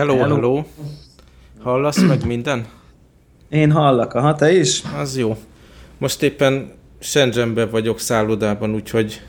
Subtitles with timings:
[0.00, 0.62] Hello, hello, hello.
[1.62, 2.66] Hallasz meg minden?
[3.48, 4.82] Én hallak, aha, te is?
[4.98, 5.36] Az jó.
[5.98, 9.22] Most éppen Shenzhenben vagyok szállodában, úgyhogy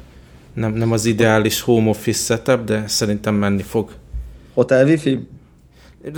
[0.54, 3.92] nem, nem az ideális home office setup, de szerintem menni fog.
[4.54, 5.28] Hotel wifi?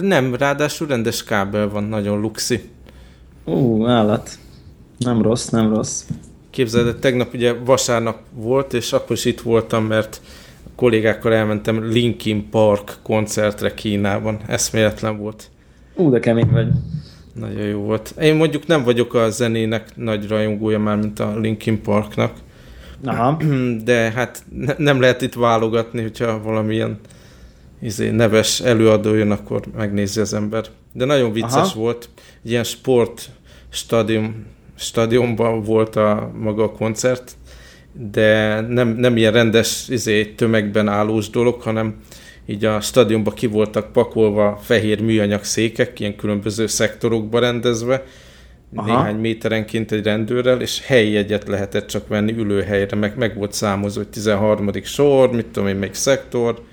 [0.02, 2.70] Nem, ráadásul rendes kábel van, nagyon luxi.
[3.46, 4.38] Ú, állat.
[4.98, 6.04] Nem rossz, nem rossz.
[6.50, 10.22] Képzeld, tegnap ugye vasárnap volt, és akkor is itt voltam, mert
[10.76, 14.40] kollégákkal elmentem Linkin Park koncertre Kínában.
[14.48, 15.50] Eszméletlen volt.
[15.96, 16.68] Ú, de kemény vagy.
[17.34, 18.14] Nagyon jó volt.
[18.22, 22.34] Én mondjuk nem vagyok a zenének nagy rajongója már, mint a Linkin Parknak.
[23.06, 23.38] Aha.
[23.86, 27.00] De hát ne, nem lehet itt válogatni, hogyha valamilyen
[27.82, 30.66] izé, neves előadó jön, akkor megnézi az ember.
[30.92, 31.80] De nagyon vicces Aha.
[31.80, 32.10] volt.
[32.42, 33.30] Ilyen sport
[33.70, 34.46] stadium,
[34.76, 37.36] stadionban volt a maga a koncert,
[37.94, 41.96] de nem, nem ilyen rendes izé, tömegben állós dolog, hanem
[42.46, 48.04] így a stadionba ki voltak pakolva fehér műanyag székek, ilyen különböző szektorokba rendezve,
[48.76, 48.88] Aha.
[48.88, 54.02] néhány méterenként egy rendőrrel, és helyi egyet lehetett csak venni ülőhelyre, meg, meg volt számozva,
[54.02, 54.70] hogy 13.
[54.84, 56.64] sor, mit tudom én, még szektor.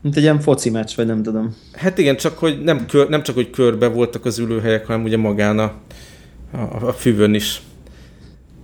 [0.00, 1.56] Mint egy ilyen foci meccs, vagy nem tudom.
[1.72, 5.16] Hát igen, csak hogy nem, kör, nem csak, hogy körbe voltak az ülőhelyek, hanem ugye
[5.16, 5.72] magán a,
[6.52, 7.62] a, a füvön is.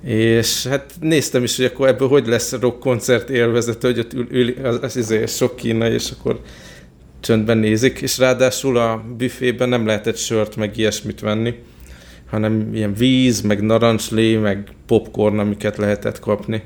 [0.04, 4.26] És hát néztem is, hogy akkor ebből hogy lesz rock koncert élvezete, hogy ott ül,
[4.30, 6.40] ül az, az, az sok kínai, és akkor
[7.20, 11.54] csöndben nézik, és ráadásul a büfében nem lehetett sört, meg ilyesmit venni,
[12.30, 16.62] hanem ilyen víz, meg narancslé, meg popcorn, amiket lehetett kapni.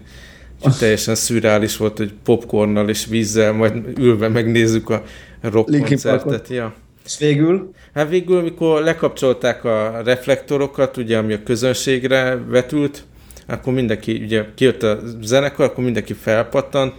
[0.56, 5.02] Úgyhogy teljesen szürreális volt, hogy popcornnal és vízzel majd ülve megnézzük a
[5.40, 6.48] rock koncertet.
[6.48, 6.74] Ja.
[7.04, 7.72] És végül?
[7.94, 13.04] Hát végül, mikor lekapcsolták a reflektorokat, ugye, ami a közönségre vetült,
[13.46, 16.94] akkor mindenki, ugye kijött a zenekar, akkor mindenki felpattant,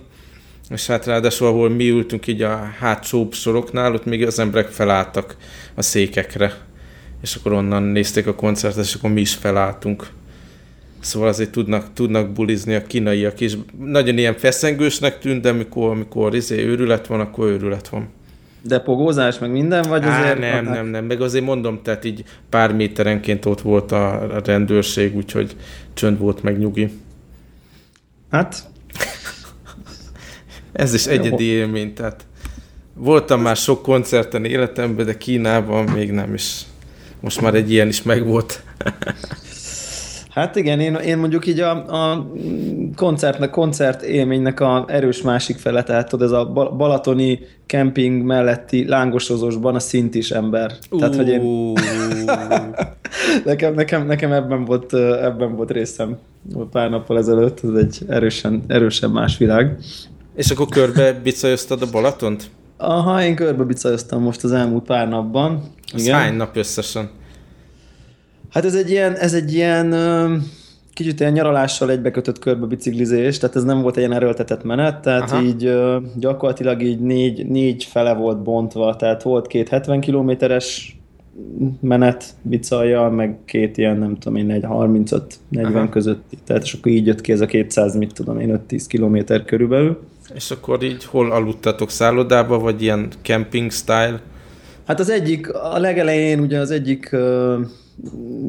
[0.69, 5.35] és hát ráadásul, ahol mi ültünk így a hátsó soroknál, ott még az emberek felálltak
[5.75, 6.53] a székekre,
[7.21, 10.07] és akkor onnan nézték a koncertet, és akkor mi is felálltunk.
[10.99, 13.57] Szóval azért tudnak, tudnak bulizni a kínaiak is.
[13.79, 18.09] Nagyon ilyen feszengősnek tűnt, de amikor, amikor izé őrület van, akkor őrület van.
[18.61, 20.39] De pogózás, meg minden, vagy Á, azért...
[20.39, 25.55] nem, nem, nem, meg azért mondom, tehát így pár méterenként ott volt a rendőrség, úgyhogy
[25.95, 26.89] csönd volt, meg nyugi.
[28.29, 28.63] Hát...
[30.71, 32.25] Ez is egyedi élmény, tehát
[32.93, 36.61] voltam már sok koncerten életemben, de Kínában még nem is.
[37.19, 38.63] Most már egy ilyen is megvolt.
[40.35, 42.27] Hát igen, én, én mondjuk így a, a
[42.95, 46.45] koncertnek, koncert élménynek a erős másik fele, tehát tudod, ez a
[46.77, 50.71] balatoni kemping melletti lángosozósban a szint is ember.
[50.91, 50.99] Uh.
[50.99, 51.41] Tehát, hogy én...
[53.45, 56.17] nekem, nekem, nekem ebben, volt, ebben volt részem
[56.71, 59.77] pár nappal ezelőtt, ez egy erősen, erősen más világ.
[60.35, 62.49] És akkor körbe bicajoztad a Balatont?
[62.77, 65.63] Aha, én körbe bicajoztam most az elmúlt pár napban.
[65.93, 66.15] Igen.
[66.15, 67.09] hány nap összesen?
[68.55, 69.95] Hát ez egy ilyen, ez egy ilyen
[70.93, 75.31] kicsit ilyen nyaralással egybekötött körbe biciklizés, tehát ez nem volt egy ilyen erőltetett menet, tehát
[75.31, 75.41] Aha.
[75.41, 75.73] így
[76.15, 80.97] gyakorlatilag így négy, négy fele volt bontva, tehát volt két 70 kilométeres
[81.81, 87.05] menet bicaljal, meg két ilyen, nem tudom én, egy 35-40 közötti, tehát és akkor így
[87.05, 89.99] jött ki ez a 200, mit tudom én, 5-10 kilométer körülbelül.
[90.33, 94.21] És akkor így hol aludtatok szállodába, vagy ilyen camping style?
[94.87, 97.15] Hát az egyik, a legelején ugye az egyik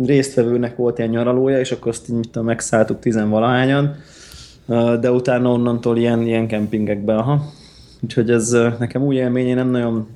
[0.07, 3.97] résztvevőnek volt ilyen nyaralója, és akkor azt így mit tudom, megszálltuk tizenvalahányan,
[5.01, 7.53] de utána onnantól ilyen, ilyen kempingekbe, aha.
[8.01, 10.07] Úgyhogy ez nekem új élmény, én nem nagyon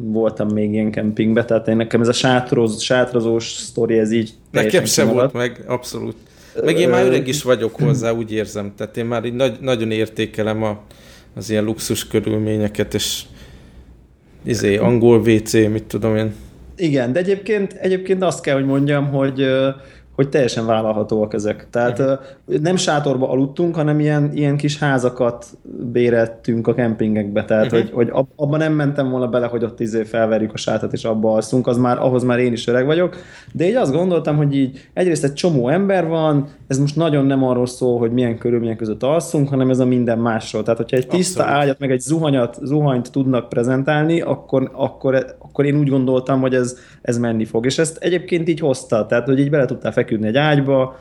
[0.00, 4.84] voltam még ilyen kempingbe, tehát én nekem ez a sátroz, sátrozós sztori, ez így Nekem
[4.84, 6.16] sem volt meg, abszolút.
[6.64, 8.72] Meg én már öreg is vagyok hozzá, úgy érzem.
[8.76, 10.80] Tehát én már így nagy, nagyon értékelem a,
[11.34, 13.22] az ilyen luxus körülményeket, és
[14.42, 16.32] izé, angol WC, mit tudom én.
[16.76, 19.46] Igen, de egyébként, egyébként azt kell, hogy mondjam, hogy
[20.14, 21.66] hogy teljesen vállalhatóak ezek.
[21.70, 22.18] Tehát uh-huh.
[22.60, 25.46] nem sátorba aludtunk, hanem ilyen, ilyen kis házakat
[25.92, 27.44] bérettünk a kempingekbe.
[27.44, 27.80] Tehát, uh-huh.
[27.80, 31.32] hogy, hogy abban nem mentem volna bele, hogy ott izé felverjük a sátat és abba
[31.32, 33.16] alszunk, az már, ahhoz már én is öreg vagyok.
[33.52, 37.44] De így azt gondoltam, hogy így egyrészt egy csomó ember van, ez most nagyon nem
[37.44, 40.62] arról szól, hogy milyen körülmények között alszunk, hanem ez a minden másról.
[40.62, 41.62] Tehát, hogyha egy tiszta Abszolút.
[41.62, 46.76] ágyat, meg egy zuhanyat, zuhanyt tudnak prezentálni, akkor, akkor, akkor én úgy gondoltam, hogy ez,
[47.02, 47.66] ez menni fog.
[47.66, 50.98] És ezt egyébként így hozta, tehát, hogy így bele tudtál feküdni egy ágyba,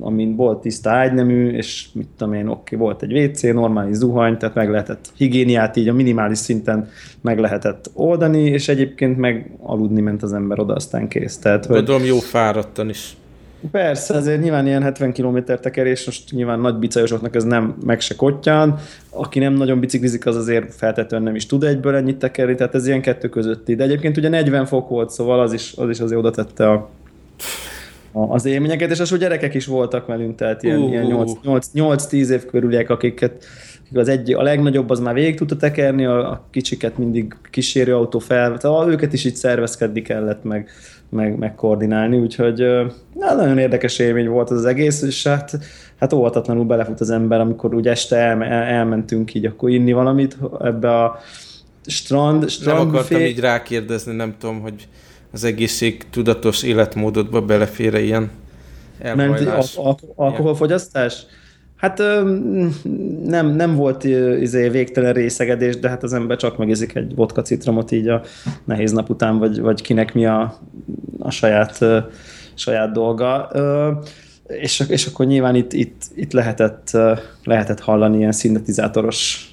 [0.00, 4.54] amin volt tiszta ágynemű, és mit tudom én, oké, volt egy WC, normális zuhany, tehát
[4.54, 6.88] meg lehetett higiéniát így a minimális szinten
[7.20, 11.38] meg lehetett oldani, és egyébként meg aludni ment az ember oda, aztán kész.
[11.38, 11.76] Tehát, hogy...
[11.76, 13.16] Gondolom jó fáradtan is.
[13.70, 18.14] Persze, azért nyilván ilyen 70 km tekerés, most nyilván nagy bicajosoknak ez nem meg se
[18.14, 18.78] kottyan,
[19.10, 22.86] aki nem nagyon biciklizik, az azért feltétlenül nem is tud egyből ennyit tekerni, tehát ez
[22.86, 23.74] ilyen kettő közötti.
[23.74, 26.90] De egyébként ugye 40 fok volt, szóval az is, az is azért oda tette a,
[28.12, 30.90] a, az élményeket, és az, hogy gyerekek is voltak velünk, tehát ilyen, uh.
[30.90, 31.26] ilyen
[31.74, 33.44] 8-10 év körüliek, akiket
[33.94, 38.18] az egy, a legnagyobb az már végig tudta tekerni, a, a kicsiket mindig kísérő autó
[38.18, 40.70] fel, tehát őket is így szervezkedni kellett, meg,
[41.10, 42.58] meg, meg koordinálni, úgyhogy
[43.14, 45.58] na, nagyon érdekes élmény volt az, egész, és hát,
[45.96, 50.36] hát óvatatlanul belefut az ember, amikor úgy este el, el, elmentünk így akkor inni valamit
[50.60, 51.20] ebbe a
[51.86, 53.26] strand, strand Nem akartam fél...
[53.26, 54.88] így rákérdezni, nem tudom, hogy
[55.32, 58.30] az egészség tudatos életmódodba belefér ilyen
[58.98, 59.40] elhajlás.
[59.40, 61.26] Ment al- al- alkoholfogyasztás?
[61.80, 61.98] Hát
[63.24, 64.04] nem, nem volt
[64.40, 68.22] izé, végtelen részegedés, de hát az ember csak megizik egy vodka citromot így a
[68.64, 70.58] nehéz nap után, vagy, vagy kinek mi a,
[71.18, 71.84] a saját,
[72.54, 73.50] saját dolga.
[74.46, 76.90] És, és akkor nyilván itt, itt, itt lehetett,
[77.44, 79.50] lehetett hallani ilyen szintetizátoros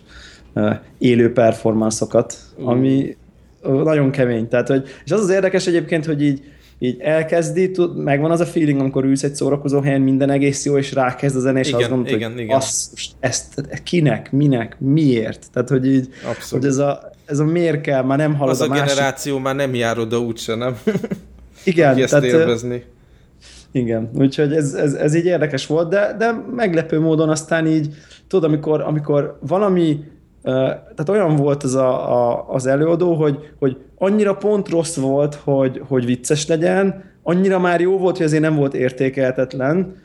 [0.98, 3.18] élő performanszokat, ami
[3.64, 4.48] nagyon kemény.
[4.48, 6.42] Tehát, hogy, és az az érdekes egyébként, hogy így
[6.80, 10.78] így elkezdi, tud, megvan az a feeling, amikor ülsz egy szórakozó helyen, minden egész jó,
[10.78, 12.56] és rákezd a zene, és igen, azt gondolod, igen, hogy igen.
[12.56, 15.46] Azt, ezt kinek, minek, miért?
[15.54, 16.64] Tehát, hogy így, Abszolút.
[16.64, 18.86] hogy ez a, ez a miért kell, már nem hallod az a, a másik...
[18.86, 20.78] generáció már nem jár oda úgyse, nem?
[21.64, 22.84] Igen, ezt tehát, élvezni.
[23.72, 27.94] Igen, úgyhogy ez, ez, ez így érdekes volt, de, de meglepő módon aztán így,
[28.28, 30.00] tudod, amikor, amikor valami
[30.48, 35.82] tehát olyan volt az a, a, az előadó, hogy, hogy annyira pont rossz volt, hogy,
[35.88, 39.96] hogy vicces legyen, annyira már jó volt, hogy azért nem volt értékeltetlen,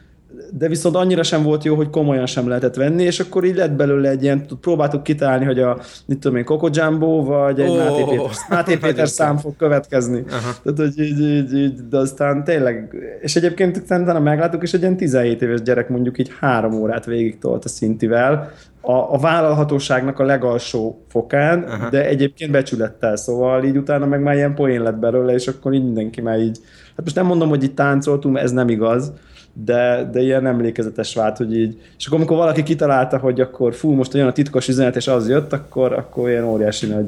[0.51, 3.73] de viszont annyira sem volt jó, hogy komolyan sem lehetett venni, és akkor így lett
[3.73, 7.77] belőle egy ilyen, próbáltuk kitalálni, hogy a, mit tudom én, Coco Jumbo, vagy egy oh,
[7.77, 10.25] Máté Péter, Máté Péter szám fog következni.
[10.31, 10.55] Aha.
[10.63, 14.97] Tehát, hogy így, így, így, de aztán tényleg, és egyébként utána megláttuk, és egy ilyen
[14.97, 20.25] 17 éves gyerek mondjuk így három órát végig tolt a szintivel, a, a vállalhatóságnak a
[20.25, 21.89] legalsó fokán, Aha.
[21.89, 25.85] de egyébként becsülettel, szóval így utána meg már ilyen poén lett belőle, és akkor így
[25.85, 26.59] mindenki már így,
[26.97, 29.13] hát most nem mondom, hogy itt táncoltunk, ez nem igaz,
[29.53, 33.91] de, de ilyen emlékezetes vált, hogy így, és akkor amikor valaki kitalálta, hogy akkor fú,
[33.91, 37.07] most jön a titkos üzenet, és az jött, akkor, akkor ilyen óriási nagy,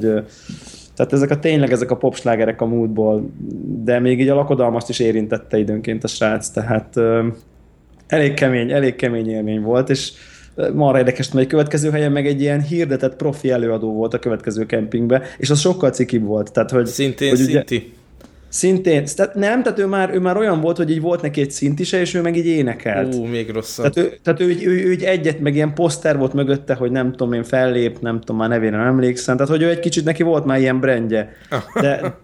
[0.95, 3.29] tehát ezek a tényleg ezek a popslágerek a múltból,
[3.83, 6.99] de még így a lakodalmast is érintette időnként a srác, tehát
[8.07, 10.11] elég kemény, elég kemény élmény volt, és
[10.73, 15.21] marra érdekes, hogy következő helyen meg egy ilyen hirdetett profi előadó volt a következő kempingbe,
[15.37, 16.51] és az sokkal cikibb volt.
[16.51, 17.93] Tehát, hogy, Szintén hogy ugye, szinti.
[18.55, 21.51] Szintén, tehát nem, tehát ő már, ő már olyan volt, hogy így volt neki egy
[21.51, 23.15] szintise, és ő meg így énekelt.
[23.15, 23.93] Ú, még rosszabb.
[23.93, 27.11] Tehát ő, tehát ő, ő, ő, ő egyet, meg ilyen poszter volt mögötte, hogy nem
[27.11, 30.23] tudom én fellép, nem tudom már nevére nem emlékszem, tehát hogy ő egy kicsit neki
[30.23, 31.31] volt már ilyen brandje.
[31.81, 32.17] De,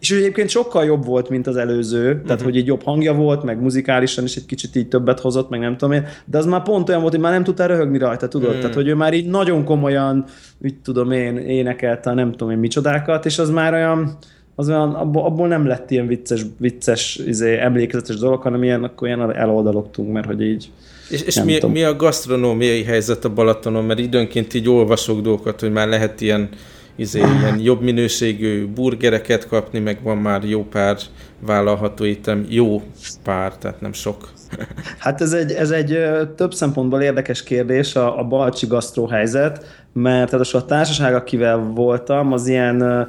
[0.00, 2.42] és ő egyébként sokkal jobb volt, mint az előző, tehát uh-huh.
[2.42, 5.76] hogy így jobb hangja volt, meg muzikálisan is egy kicsit így többet hozott, meg nem
[5.76, 8.46] tudom én, de az már pont olyan volt, hogy már nem tudtál röhögni rajta, tudod?
[8.46, 8.60] Uh-huh.
[8.60, 10.24] Tehát, hogy ő már így nagyon komolyan,
[10.62, 14.18] úgy tudom én, énekelte nem tudom én micsodákat, és az már olyan,
[14.58, 19.08] az olyan, abból, abból nem lett ilyen vicces, vicces izé, emlékezetes dolog, hanem ilyen, akkor
[19.08, 20.70] ilyen eloldalogtunk, mert hogy így
[21.10, 23.84] és, és mi, mi a gasztronómiai helyzet a Balatonon?
[23.84, 26.48] Mert időnként így olvasok dolgokat, hogy már lehet ilyen,
[26.96, 30.96] izé, ilyen jobb minőségű burgereket kapni, meg van már jó pár
[31.40, 32.82] vállalható étem, jó
[33.24, 34.28] pár, tehát nem sok.
[34.98, 35.98] Hát ez egy, ez egy
[36.36, 42.32] több szempontból érdekes kérdés a, a balcsi gasztró helyzet, mert tehát a társaság, akivel voltam,
[42.32, 43.08] az ilyen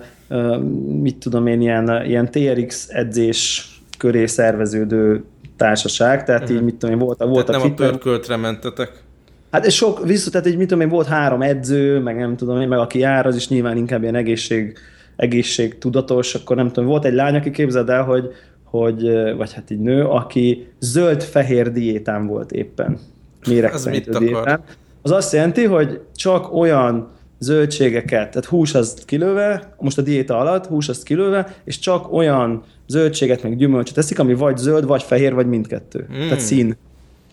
[1.02, 5.24] mit tudom én, ilyen, ilyen TRX edzés köré szerveződő
[5.58, 6.58] társaság, tehát uh-huh.
[6.58, 7.88] így mit tudom én, volt, volt tehát a nem fitness...
[7.88, 9.04] a pörköltre mentetek?
[9.52, 12.62] Hát és sok, vissza, tehát így mit tudom én, volt három edző, meg nem tudom
[12.62, 14.78] én, meg aki jár, az is nyilván inkább ilyen egészség,
[15.16, 18.32] egészség tudatos, akkor nem tudom, volt egy lány, aki képzeld el, hogy,
[18.64, 19.02] hogy
[19.38, 23.00] vagy hát így nő, aki zöld-fehér diétán volt éppen.
[23.48, 24.64] Méregfejtő diétán.
[25.02, 27.10] Az azt jelenti, hogy csak olyan
[27.40, 32.64] zöldségeket, tehát hús az kilőve, most a diéta alatt hús az kilőve, és csak olyan
[32.88, 36.08] zöldséget meg gyümölcsöt teszik, ami vagy zöld, vagy fehér, vagy mindkettő.
[36.12, 36.20] Mm.
[36.20, 36.78] Tehát szín.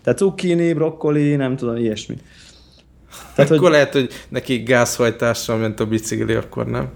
[0.03, 2.15] Tehát cukkini, brokkoli, nem tudom, ilyesmi.
[3.35, 3.71] Tehát, akkor hogy...
[3.71, 6.89] lehet, hogy neki gázhajtással ment a bicikli, akkor nem?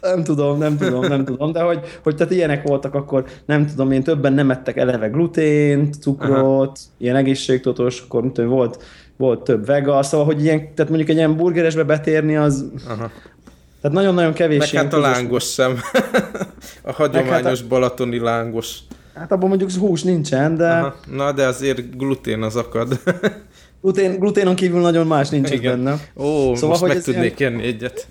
[0.00, 3.92] Nem tudom, nem tudom, nem tudom, de hogy, hogy tehát ilyenek voltak, akkor nem tudom,
[3.92, 6.96] én többen nem ettek eleve glutént, cukrot, Aha.
[6.98, 8.84] ilyen egészségtudatos, akkor nem tudom, volt
[9.18, 13.10] volt több vega, szóval, hogy ilyen, tehát mondjuk egy ilyen burgeresbe betérni, az Aha.
[13.80, 14.58] Tehát nagyon-nagyon kevés.
[14.58, 15.80] Meg hát a lángos sem.
[16.82, 17.68] a hagyományos hát a...
[17.68, 18.78] balatoni lángos.
[19.14, 20.70] Hát abban mondjuk hús nincsen, de...
[20.70, 20.94] Aha.
[21.10, 23.00] Na, de azért glutén az akad.
[23.82, 25.72] glutén, gluténon kívül nagyon más nincs Igen.
[25.72, 25.92] benne.
[26.16, 27.52] Ó, szóval, most meg tudnék ilyen...
[27.52, 28.06] enni egyet.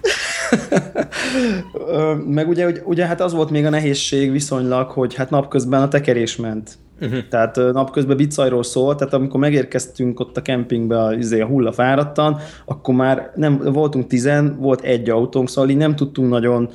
[2.28, 5.88] meg ugye, ugye, ugye hát az volt még a nehézség viszonylag, hogy hát napközben a
[5.88, 6.78] tekerés ment.
[7.02, 7.28] Uh-huh.
[7.30, 12.38] Tehát napközben bicajról szól, tehát amikor megérkeztünk ott a kempingbe a, izé, a hulla fáradtan,
[12.66, 16.70] akkor már nem voltunk tizen, volt egy autónk, szóval így nem tudtunk nagyon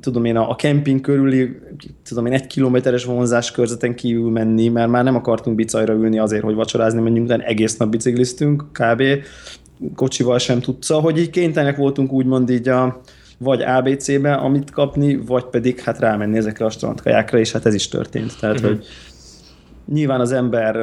[0.00, 1.58] tudom én, a, a kemping körüli,
[2.08, 6.42] tudom én, egy kilométeres vonzás körzeten kívül menni, mert már nem akartunk bicajra ülni azért,
[6.42, 9.02] hogy vacsorázni menjünk, de egész nap bicikliztünk, kb.
[9.94, 13.00] kocsival sem tudsz, szóval, hogy így kénytelenek voltunk úgymond így a,
[13.38, 17.88] vagy ABC-be, amit kapni, vagy pedig hát rámenni ezekre a strandkajákra, és hát ez is
[17.88, 18.38] történt.
[18.40, 18.70] Tehát, uh-huh.
[18.70, 18.86] hogy
[19.86, 20.74] nyilván az ember,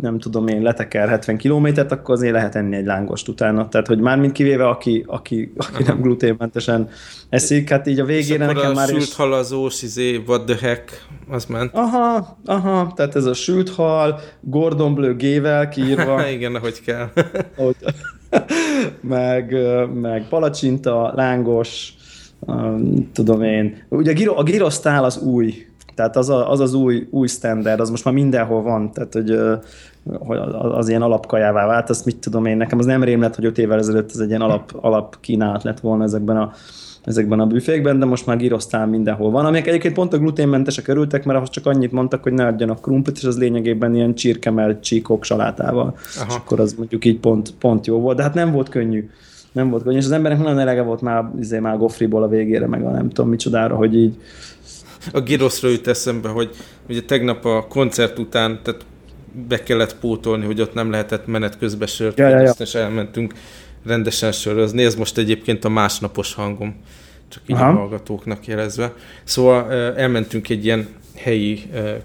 [0.00, 3.68] nem tudom én, leteker 70 kilométert, akkor azért lehet enni egy lángost utána.
[3.68, 6.88] Tehát, hogy már mind kivéve, aki, aki, aki nem gluténmentesen
[7.28, 9.14] eszik, hát így a végére nekem a már sült is...
[9.14, 11.70] halazós, izé, what the heck, az ment.
[11.74, 16.26] Aha, aha, tehát ez a sült hal, Gordon Bleu gével kiírva.
[16.36, 17.08] Igen, ahogy kell.
[19.00, 19.56] meg,
[19.94, 21.94] meg palacsinta, lángos,
[23.12, 23.82] tudom én.
[23.88, 28.04] Ugye a gyrosztál az új, tehát az, a, az az új, új standard, az most
[28.04, 29.38] már mindenhol van, tehát hogy,
[30.18, 30.38] hogy
[30.72, 33.58] az ilyen alapkajává vált, azt mit tudom én, nekem az nem rém lett, hogy öt
[33.58, 36.52] évvel ezelőtt ez egy ilyen alap, alap kínálat lett volna ezekben a,
[37.04, 41.24] ezekben a büfékben, de most már girosztál mindenhol van, amelyek egyébként pont a gluténmentesek örültek,
[41.24, 45.24] mert ahhoz csak annyit mondtak, hogy ne adjanak krumplit, és az lényegében ilyen csirkemelt csíkok
[45.24, 45.94] salátával.
[46.16, 46.26] Aha.
[46.28, 49.10] És akkor az mondjuk így pont, pont jó volt, de hát nem volt könnyű.
[49.52, 52.66] Nem volt könnyű, és az emberek nagyon elege volt már, izé, már Goffriból a végére,
[52.66, 54.16] meg a nem tudom micsodára, hogy így
[55.12, 56.50] a Giroszra jut eszembe, hogy
[56.88, 58.84] ugye tegnap a koncert után, tehát
[59.48, 62.52] be kellett pótolni, hogy ott nem lehetett menet közben sört, ja, ja, ja.
[62.58, 63.34] és elmentünk
[63.86, 64.84] rendesen sörözni.
[64.84, 66.76] Ez most egyébként a másnapos hangom,
[67.28, 67.68] csak így Aha.
[67.68, 68.92] a hallgatóknak jelezve.
[69.24, 71.62] Szóval elmentünk egy ilyen helyi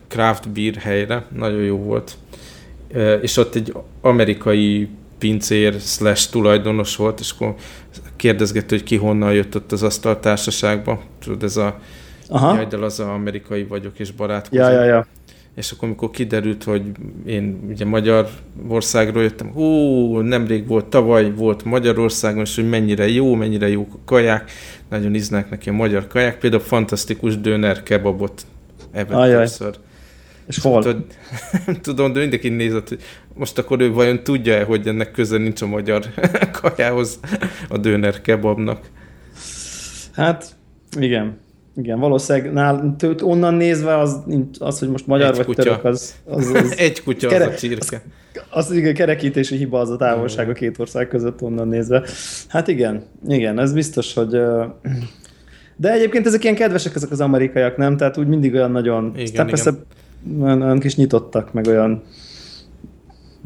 [0.07, 2.17] craft beer helyre, nagyon jó volt.
[3.21, 7.55] És ott egy amerikai pincér slash tulajdonos volt, és akkor
[8.15, 11.01] kérdezgette, hogy ki honnan jött ott az asztaltársaságba.
[11.19, 11.79] Tudod, ez a
[12.29, 12.55] Aha.
[12.55, 14.65] Jaj, de az amerikai vagyok, és barátkozom.
[14.65, 15.05] Ja, ja, ja.
[15.55, 16.81] És akkor, amikor kiderült, hogy
[17.25, 23.69] én ugye Magyarországról jöttem, hú, nemrég volt, tavaly volt Magyarországon, és hogy mennyire jó, mennyire
[23.69, 24.51] jó kaják,
[24.89, 28.45] nagyon íznek neki a magyar kaják, például fantasztikus döner kebabot
[28.91, 29.75] evett többször.
[30.47, 30.83] És hol?
[30.83, 31.05] Tudod,
[31.81, 33.01] tudom, de mindenki nézett, hogy
[33.33, 36.05] most akkor ő vajon tudja-e, hogy ennek köze nincs a magyar
[36.61, 37.19] kajához,
[37.69, 38.89] a döner kebabnak.
[40.13, 40.55] Hát,
[40.99, 41.37] igen.
[41.75, 44.17] Igen, valószínűleg nál, tőt, onnan nézve az,
[44.59, 45.63] az, hogy most magyar Egy vagy kutya.
[45.63, 48.01] török, az, az, az Egy kutya kere, az a csirke.
[48.49, 52.03] Az, az igen, kerekítési hiba az a távolság a két ország között onnan nézve.
[52.47, 54.29] Hát igen, igen, ez biztos, hogy...
[55.75, 57.97] De egyébként ezek ilyen kedvesek ezek az amerikaiak, nem?
[57.97, 59.11] Tehát úgy mindig olyan nagyon...
[59.15, 59.47] Igen, igen.
[59.47, 59.73] persze
[60.41, 62.03] olyan, olyan kis nyitottak, meg olyan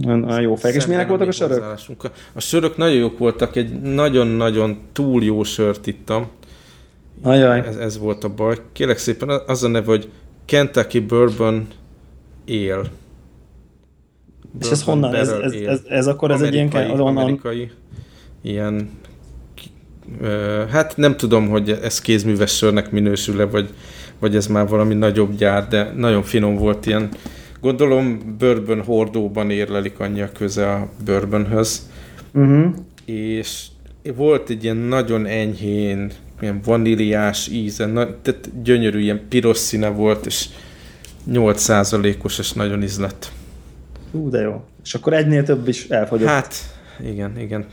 [0.08, 0.77] olyan, olyan jó fejek.
[0.77, 1.63] És milyenek voltak a sörök?
[2.34, 6.27] A sörök nagyon jók voltak, egy nagyon-nagyon túl jó sört ittam.
[7.24, 7.60] Ajaj.
[7.60, 8.58] Ez, ez volt a baj.
[8.72, 10.10] Kérlek szépen, az a neve, hogy
[10.46, 11.68] Kentucky Bourbon
[12.48, 12.92] Ale.
[14.60, 15.15] És ez honnan?
[15.15, 17.00] Ez, ez, ez, ez akkor amerikai, ez egy ilyen...
[17.00, 17.18] Onnan...
[17.18, 17.72] Amerikai,
[18.42, 18.89] ilyen
[20.70, 23.70] hát nem tudom, hogy ez kézműves sörnek minősül-e, vagy,
[24.20, 27.10] vagy ez már valami nagyobb gyár, de nagyon finom volt ilyen.
[27.62, 31.89] Gondolom bourbon hordóban érlelik annyi a köze a bourbonhöz.
[32.34, 32.74] Uh-huh.
[33.06, 33.65] És
[34.15, 36.12] volt egy ilyen nagyon enyhén
[36.44, 40.46] milyen vaníliás íze, na, tehát gyönyörű, ilyen piros színe volt, és
[41.32, 43.32] 8%-os, és nagyon ízlett.
[44.12, 44.64] Ú, de jó.
[44.84, 46.28] És akkor egynél több is elfogyott.
[46.28, 46.56] Hát,
[47.06, 47.66] igen, igen.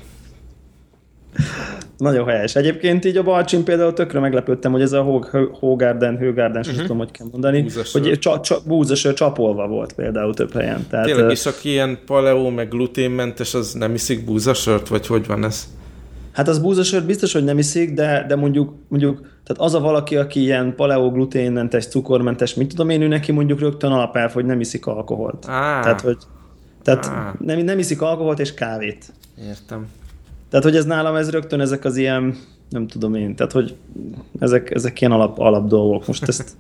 [1.96, 2.56] Nagyon helyes.
[2.56, 5.22] Egyébként így a Balcsin például tökre meglepődtem, hogy ez a
[5.52, 6.80] Hógárden, Hőgárden, uh-huh.
[6.80, 8.02] tudom, hogy kell mondani, búzasör.
[8.02, 10.86] hogy csa, csa, búzasör csapolva volt például több helyen.
[10.90, 15.44] Tehát, Tényleg, és aki ilyen paleo, meg gluténmentes, az nem iszik búzasört, vagy hogy van
[15.44, 15.68] ez?
[16.32, 20.16] Hát az búzasört biztos, hogy nem iszik, de, de mondjuk, mondjuk tehát az a valaki,
[20.16, 24.60] aki ilyen paleo, gluténmentes, cukormentes, mit tudom én, ő neki mondjuk rögtön alapelv, hogy nem
[24.60, 25.44] iszik alkoholt.
[25.44, 25.82] Ah.
[25.82, 26.18] Tehát, hogy
[26.82, 27.40] tehát ah.
[27.46, 29.12] nem, nem iszik alkoholt és kávét.
[29.48, 29.86] Értem.
[30.50, 32.36] Tehát, hogy ez nálam, ez rögtön ezek az ilyen,
[32.68, 33.76] nem tudom én, tehát, hogy
[34.38, 36.06] ezek, ezek ilyen alap, alap dolgok.
[36.06, 36.56] Most ezt,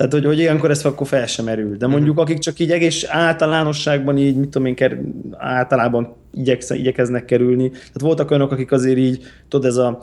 [0.00, 1.76] tehát, hogy, hogy ilyenkor ez akkor fel sem erül.
[1.76, 2.22] De mondjuk, mhm.
[2.22, 5.00] akik csak így egész általánosságban így, mit tudom én, ker,
[5.36, 7.68] általában igyeksz, igyekeznek kerülni.
[7.70, 10.00] Tehát voltak olyanok, akik azért így, tudod, ez a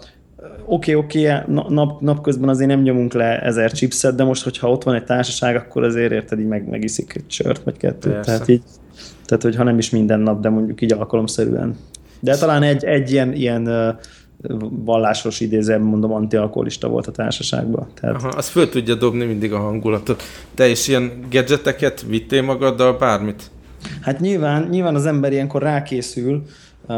[0.66, 4.70] oké, okay, oké, okay, nap, napközben azért nem nyomunk le ezer chipset, de most, hogyha
[4.70, 8.14] ott van egy társaság, akkor azért érted, így meg, megiszik egy sört, vagy kettőt.
[8.14, 8.32] Persze.
[8.32, 8.64] Tehát így,
[9.26, 11.76] tehát, hogy ha nem is minden nap, de mondjuk így alkalomszerűen.
[12.20, 13.98] De talán egy, egy ilyen, ilyen
[14.70, 17.88] vallásos idézőben mondom, antialkoholista volt a társaságban.
[18.02, 18.16] Tehát...
[18.16, 20.24] Aha, az föl tudja dobni mindig a hangulatot.
[20.56, 23.52] Te is ilyen gadgeteket vittél magaddal, bármit?
[24.02, 26.44] Hát nyilván, nyilván az ember ilyenkor rákészül,
[26.88, 26.96] uh,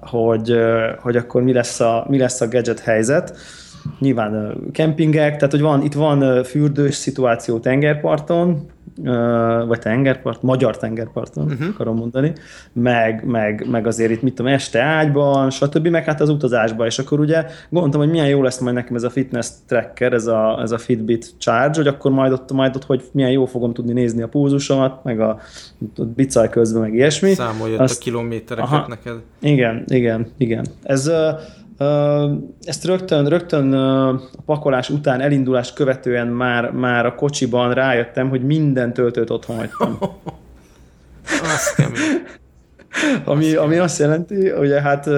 [0.00, 3.36] hogy, uh, hogy akkor mi lesz, a, mi lesz a gadget helyzet.
[3.98, 8.66] Nyilván uh, kempingek, tehát hogy van, itt van uh, fürdős szituáció tengerparton,
[9.66, 11.68] vagy tengerpart, magyar tengerparton uh-huh.
[11.68, 12.32] akarom mondani,
[12.72, 16.98] meg, meg, meg azért itt mit tudom, este ágyban, stb., meg hát az utazásban, és
[16.98, 20.60] akkor ugye gondoltam, hogy milyen jó lesz majd nekem ez a fitness tracker, ez a,
[20.62, 23.92] ez a Fitbit Charge, hogy akkor majd ott, majd ott, hogy milyen jó fogom tudni
[23.92, 25.38] nézni a púzusomat, meg a,
[25.96, 27.34] a bicaj közben, meg ilyesmi.
[27.34, 29.16] Számolja Azt, a kilométereket aha, neked.
[29.40, 30.66] Igen, igen, igen.
[30.82, 31.10] Ez
[32.62, 38.92] ezt rögtön, rögtön a pakolás után, elindulás követően már, már a kocsiban rájöttem, hogy minden
[38.92, 39.98] töltőt otthon hagytam.
[43.24, 45.08] ami, ami azt jelenti, hogy hát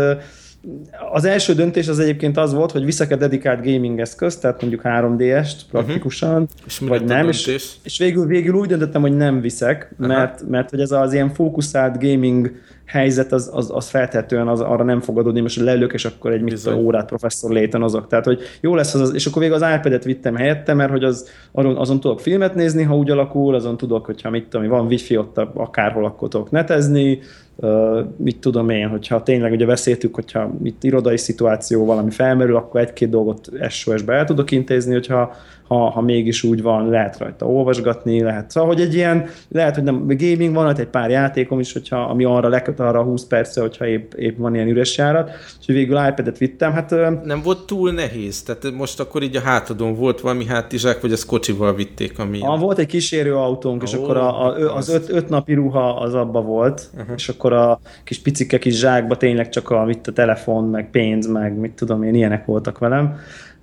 [1.13, 4.83] az első döntés az egyébként az volt, hogy viszek a dedikált gaming eszközt, tehát mondjuk
[4.85, 6.49] 3DS-t praktikusan, uh-huh.
[6.67, 10.81] és vagy nem, és, és végül, végül úgy döntöttem, hogy nem viszek, mert, mert hogy
[10.81, 12.53] ez az ilyen fókuszált gaming
[12.87, 16.41] helyzet az, az, az feltehetően az, arra nem fog adódni, most leülök, és akkor egy
[16.41, 18.07] mit órát professzor léten azok.
[18.07, 21.29] Tehát, hogy jó lesz az, és akkor végül az iPad-et vittem helyette, mert hogy az,
[21.53, 25.17] azon, azon tudok filmet nézni, ha úgy alakul, azon tudok, hogyha mit tudom, van wifi
[25.17, 27.19] ott akárhol, akkor tudok netezni,
[27.59, 32.81] Uh, mit tudom én, hogyha tényleg ugye beszéltük, hogyha itt irodai szituáció valami felmerül, akkor
[32.81, 35.35] egy-két dolgot SOS-be el tudok intézni, hogyha
[35.69, 38.51] ha, ha mégis úgy van, lehet rajta olvasgatni, lehet.
[38.51, 42.25] Szóval, hogy egy ilyen, lehet, hogy nem gaming van, egy pár játékom is, hogyha, ami
[42.25, 45.31] arra leköt arra 20 percre, hogyha épp, épp van ilyen üres járat,
[45.61, 46.73] és végül iPad-et vittem.
[46.73, 46.91] Hát,
[47.25, 48.43] nem volt túl nehéz?
[48.43, 52.19] Tehát most akkor így a hátadon volt valami hátizsák, vagy az kocsival vitték?
[52.19, 52.41] Ami...
[52.43, 56.01] A, volt egy kísérő autónk, és oh, akkor a, a, az öt, öt napi ruha
[56.01, 57.15] az abba volt, uh-huh.
[57.17, 61.27] és akkor a kis picike kis zsákba tényleg csak a, mit a telefon, meg pénz,
[61.27, 63.19] meg mit tudom én, ilyenek voltak velem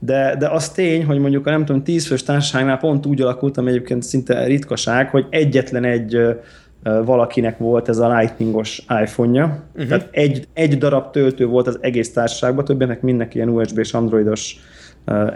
[0.06, 3.70] de, de az tény, hogy mondjuk a nem tudom, tízfős társaságnál pont úgy alakult, ami
[3.70, 6.18] egyébként szinte ritkaság, hogy egyetlen egy
[6.84, 9.88] valakinek volt ez a lightningos iPhone-ja, uh-huh.
[9.88, 14.56] tehát egy, egy darab töltő volt az egész társaságban, többenek mindenki ilyen USB-s androidos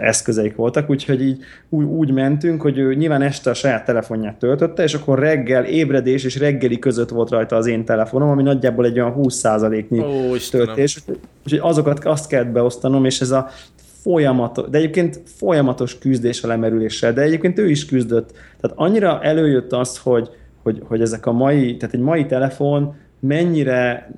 [0.00, 1.38] eszközeik voltak, úgyhogy így
[1.68, 6.24] úgy, úgy mentünk, hogy ő nyilván este a saját telefonját töltötte, és akkor reggel, ébredés
[6.24, 11.02] és reggeli között volt rajta az én telefonom, ami nagyjából egy olyan 20%-nyi Ó, töltés.
[11.44, 13.48] Úgyhogy azokat azt kellett beosztanom, és ez a
[14.02, 18.32] folyamatos, de egyébként folyamatos küzdés a lemerüléssel, de egyébként ő is küzdött.
[18.60, 20.30] Tehát annyira előjött az, hogy,
[20.62, 24.10] hogy, hogy ezek a mai, tehát egy mai telefon mennyire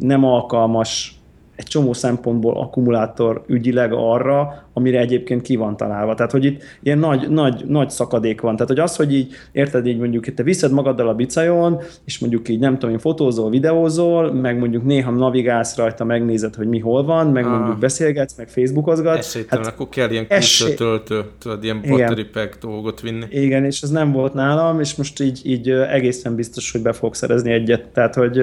[0.00, 1.20] nem alkalmas
[1.56, 6.14] egy csomó szempontból akkumulátor ügyileg arra, amire egyébként ki van találva.
[6.14, 8.52] Tehát, hogy itt ilyen nagy, nagy, nagy szakadék van.
[8.52, 12.48] Tehát, hogy az, hogy így, érted, így mondjuk te viszed magaddal a bicajon, és mondjuk
[12.48, 17.04] így nem tudom, én fotózol, videózol, meg mondjuk néha navigálsz rajta, megnézed, hogy mi hol
[17.04, 17.50] van, meg ah.
[17.50, 19.18] mondjuk beszélgetsz, meg Facebookozgatsz.
[19.18, 23.24] Esélytelen, hát, akkor kell ilyen külső töltő, tudod, ilyen battery pack dolgot vinni.
[23.30, 27.14] Igen, és ez nem volt nálam, és most így, így egészen biztos, hogy be fog
[27.14, 27.88] szerezni egyet.
[27.88, 28.42] Tehát, hogy,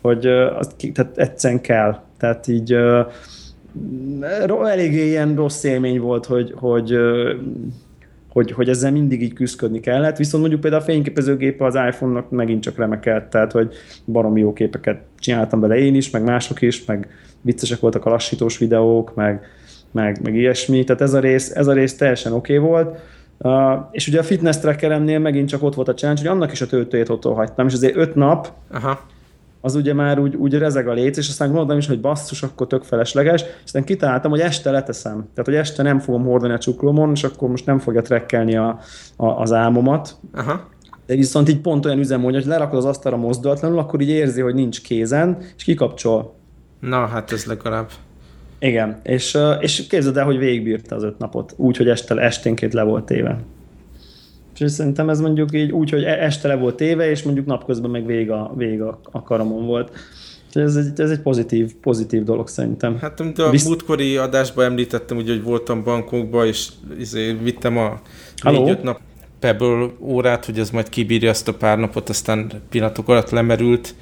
[0.00, 2.05] hogy az, tehát egyszerűen kell.
[2.18, 2.76] Tehát így
[4.64, 6.96] eléggé ilyen rossz élmény volt, hogy, hogy,
[8.28, 12.62] hogy, hogy ezzel mindig így küzdködni kellett, viszont mondjuk például a fényképezőgépe az iPhone-nak megint
[12.62, 13.74] csak remekelt, tehát hogy
[14.04, 17.08] baromi jó képeket csináltam bele én is, meg mások is, meg
[17.40, 19.40] viccesek voltak a lassítós videók, meg,
[19.90, 22.98] meg, meg ilyesmi, tehát ez a rész, ez a rész teljesen oké okay volt.
[23.38, 23.52] Uh,
[23.90, 26.66] és ugye a fitness trackeremnél megint csak ott volt a challenge, hogy annak is a
[26.66, 29.06] töltőjét ott hagytam, és azért öt nap, Aha
[29.60, 32.66] az ugye már úgy, úgy rezeg a léc, és aztán gondoltam is, hogy basszus, akkor
[32.66, 35.12] tök felesleges, és aztán kitaláltam, hogy este leteszem.
[35.12, 38.78] Tehát, hogy este nem fogom hordani a csuklomon, és akkor most nem fogja trekkelni a,
[39.16, 40.16] a, az álmomat.
[40.34, 40.68] Aha.
[41.06, 44.54] De viszont így pont olyan üzem, hogy lerakod az asztalra mozdulatlanul, akkor így érzi, hogy
[44.54, 46.34] nincs kézen, és kikapcsol.
[46.80, 47.90] Na, hát ez legalább.
[48.58, 52.82] Igen, és, és képzeld el, hogy végigbírta az öt napot, úgy, hogy este, esténként le
[52.82, 53.38] volt téve.
[54.58, 57.90] És szerintem ez mondjuk így úgy, hogy e- este le volt téve, és mondjuk napközben
[57.90, 59.90] meg vég a, vég a, a karamon volt.
[60.52, 62.98] Ez egy, ez egy pozitív, pozitív dolog szerintem.
[62.98, 63.66] Hát amit a Bizt...
[63.66, 68.00] múltkori adásban említettem, ugye, hogy voltam bankokban, és izé, vittem a
[68.42, 69.00] négy-öt nap
[69.38, 73.94] Pebble órát, hogy ez majd kibírja azt a pár napot, aztán pillanatok alatt lemerült,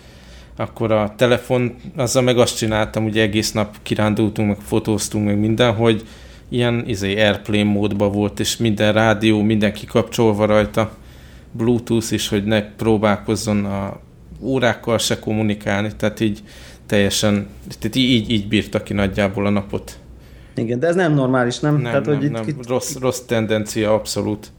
[0.56, 5.74] akkor a telefon, azzal meg azt csináltam, ugye egész nap kirándultunk, meg fotóztunk, meg minden,
[5.74, 6.02] hogy
[6.54, 10.96] ilyen izé, airplane módban volt, és minden rádió, mindenki kapcsolva rajta,
[11.52, 14.00] Bluetooth is, hogy ne próbálkozzon a
[14.40, 16.42] órákkal se kommunikálni, tehát így
[16.86, 17.46] teljesen,
[17.78, 19.98] tehát így, így bírta ki nagyjából a napot.
[20.56, 21.72] Igen, de ez nem normális, nem?
[21.74, 22.44] Nem, tehát, nem, hogy nem.
[22.46, 24.52] Itt, rossz, rossz tendencia, abszolút.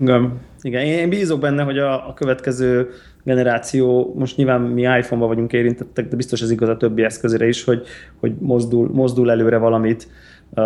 [0.00, 0.82] Igen, igen.
[0.82, 2.90] Én bízok benne, hogy a, a következő
[3.24, 7.64] generáció, most nyilván mi iPhone-ban vagyunk érintettek, de biztos ez igaz a többi eszközére is,
[7.64, 7.86] hogy,
[8.20, 10.08] hogy mozdul, mozdul előre valamit,
[10.54, 10.64] Uh,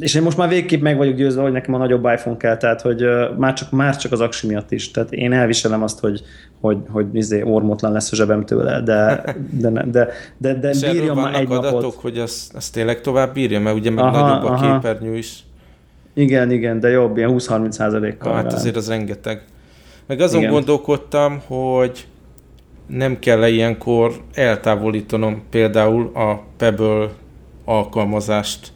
[0.00, 2.80] és én most már végképp meg vagyok győzve, hogy nekem a nagyobb iPhone kell, tehát
[2.80, 4.90] hogy uh, már, csak, már csak az aksi miatt is.
[4.90, 6.22] Tehát én elviselem azt, hogy,
[6.60, 11.14] hogy, hogy izé, ormotlan lesz a zsebem tőle, de, de, de, de, de, de bírja
[11.14, 11.94] már egy adatok, napot.
[11.94, 14.78] hogy az, az tényleg tovább bírja, mert ugye meg aha, nagyobb a aha.
[14.78, 15.44] képernyő is.
[16.14, 18.34] Igen, igen, de jobb, ilyen 20-30 százalékkal.
[18.34, 19.42] Hát azért az rengeteg.
[20.06, 20.52] Meg azon Igen.
[20.52, 22.06] gondolkodtam, hogy
[22.86, 27.08] nem kell -e ilyenkor eltávolítanom például a Pebble
[27.64, 28.72] alkalmazást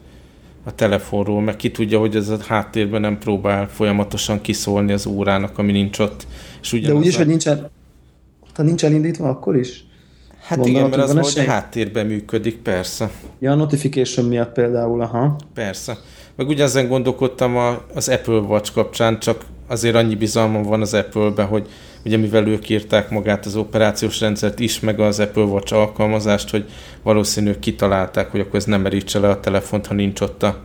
[0.67, 5.59] a telefonról, mert ki tudja, hogy ez a háttérben nem próbál folyamatosan kiszólni az órának,
[5.59, 6.27] ami nincs ott.
[6.63, 7.19] És De úgyis, a...
[7.19, 7.71] hogy nincsen,
[8.55, 9.85] ha nincs elindítva, akkor is?
[10.41, 13.11] Hát Gondolod, igen, mert az, hogy a háttérben működik, persze.
[13.39, 15.37] Ja, a notification miatt például, aha.
[15.55, 15.99] Persze.
[16.37, 21.43] Meg ugyanezen gondolkodtam a, az Apple Watch kapcsán, csak azért annyi bizalmam van az Apple-be,
[21.43, 21.69] hogy
[22.07, 26.65] ugye mivel ők írták magát az operációs rendszert is, meg az Apple Watch alkalmazást, hogy
[27.03, 30.63] valószínűleg kitalálták, hogy akkor ez nem merítse le a telefont, ha nincs ott a,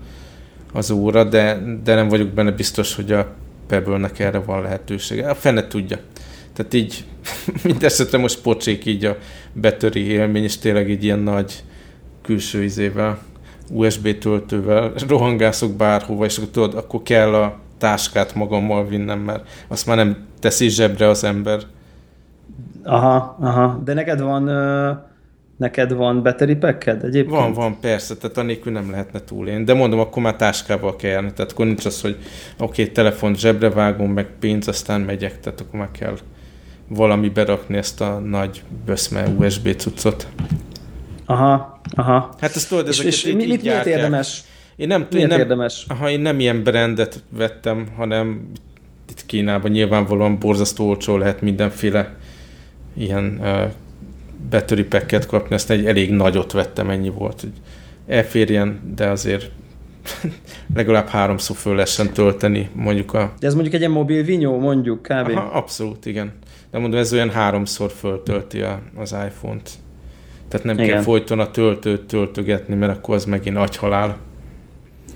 [0.73, 3.33] az óra, de, de nem vagyok benne biztos, hogy a
[3.67, 5.29] Pebble-nek erre van lehetősége.
[5.29, 5.97] A fene tudja.
[6.53, 7.03] Tehát így
[7.63, 9.17] mindesetre most pocsék így a
[9.53, 11.63] betöri élmény, és tényleg így ilyen nagy
[12.21, 13.21] külső izével,
[13.69, 19.85] USB töltővel rohangászok bárhova, és akkor tudod, akkor kell a táskát magammal vinnem, mert azt
[19.85, 21.59] már nem teszi zsebre az ember.
[22.83, 23.81] Aha, aha.
[23.83, 24.49] De neked van
[25.61, 27.35] neked van battery packed egyébként?
[27.35, 29.63] Van, van, persze, tehát anélkül nem lehetne túlélni.
[29.63, 32.17] De mondom, akkor már táskával kell járni, tehát akkor nincs az, hogy
[32.57, 36.17] oké, okay, telefon zsebre vágom, meg pénz, aztán megyek, tehát akkor már kell
[36.87, 40.27] valami berakni ezt a nagy böszme USB cuccot.
[41.25, 42.35] Aha, aha.
[42.39, 44.43] Hát ezt tudod, ezeket és, és mit, mit miért érdemes?
[44.75, 45.85] Én nem, miért én nem, érdemes?
[45.87, 48.51] Aha, én nem ilyen brandet vettem, hanem
[49.11, 52.15] itt Kínában nyilvánvalóan borzasztó olcsó lehet mindenféle
[52.93, 53.71] ilyen uh,
[54.49, 57.51] battery packet kapni, ezt egy elég nagyot vettem, ennyi volt, hogy
[58.07, 59.49] elférjen, de azért
[60.75, 63.33] legalább háromszor föl lehessen tölteni mondjuk a...
[63.39, 65.29] De ez mondjuk egy ilyen mobil vinyó, mondjuk kb.
[65.29, 66.33] Aha, abszolút, igen.
[66.71, 69.69] De mondom, ez olyan háromszor föltölti a, az iPhone-t.
[70.47, 70.87] Tehát nem Igen.
[70.87, 74.17] kell folyton a töltőt töltögetni, mert akkor az megint agyhalál.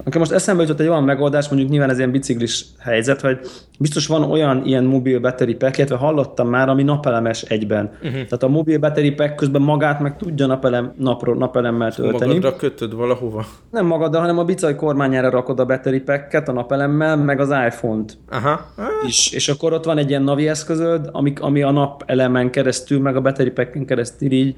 [0.04, 3.40] Akkor most eszembe jutott egy olyan megoldás, mondjuk nyilván ez ilyen biciklis helyzet, hogy
[3.80, 7.86] biztos van olyan ilyen mobil battery pack, illetve hallottam már, ami napelemes egyben.
[7.96, 8.12] Uh-huh.
[8.12, 12.34] Tehát a mobil battery pack közben magát meg tudja napelem, napro, napelemmel tölteni.
[12.34, 13.46] Magadra kötöd valahova?
[13.72, 18.18] Nem magaddal, hanem a bicaj kormányára rakod a battery packet a napelemmel, meg az iPhone-t
[18.30, 18.66] Aha.
[19.06, 19.32] is.
[19.32, 23.22] És akkor ott van egy ilyen navi eszközöd, ami, ami a napelemen keresztül, meg a
[23.22, 24.56] battery packen keresztül így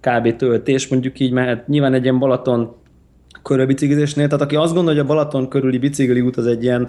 [0.00, 0.36] kb.
[0.36, 1.68] töltés, mondjuk így mehet.
[1.68, 2.74] Nyilván egy ilyen Balaton
[3.46, 6.88] körülbiciklizésnél, tehát aki azt gondolja, hogy a Balaton körüli bicikli út az egy ilyen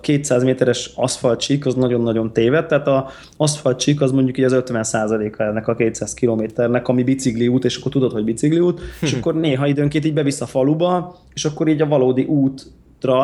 [0.00, 5.68] 200 méteres aszfaltcsík, az nagyon-nagyon téved, tehát a aszfaltcsík az mondjuk így az 50%-a ennek
[5.68, 9.18] a 200 kilométernek, ami bicikli út, és akkor tudod, hogy bicikli út, és hm.
[9.18, 12.66] akkor néha időnként így bevisz a faluba, és akkor így a valódi út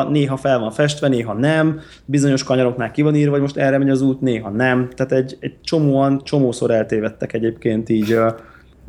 [0.09, 3.89] néha fel van festve, néha nem, bizonyos kanyaroknál ki van írva, hogy most erre megy
[3.89, 4.89] az út, néha nem.
[4.95, 8.17] Tehát egy, egy csomóan, csomószor eltévedtek egyébként így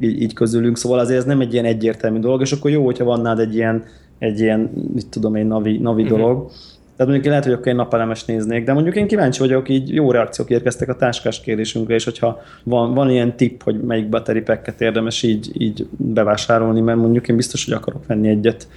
[0.02, 3.04] így, így közülünk, szóval azért ez nem egy ilyen egyértelmű dolog, és akkor jó, hogyha
[3.04, 3.84] van nád egy ilyen,
[4.18, 6.18] egy ilyen mit tudom én, navi, navi uh-huh.
[6.18, 6.50] dolog.
[6.96, 10.10] Tehát mondjuk lehet, hogy akkor én napelemes néznék, de mondjuk én kíváncsi vagyok, így jó
[10.10, 14.80] reakciók érkeztek a táskás kérdésünkre, és hogyha van, van ilyen tipp, hogy melyik battery packet
[14.80, 18.68] érdemes így, így bevásárolni, mert mondjuk én biztos, hogy akarok venni egyet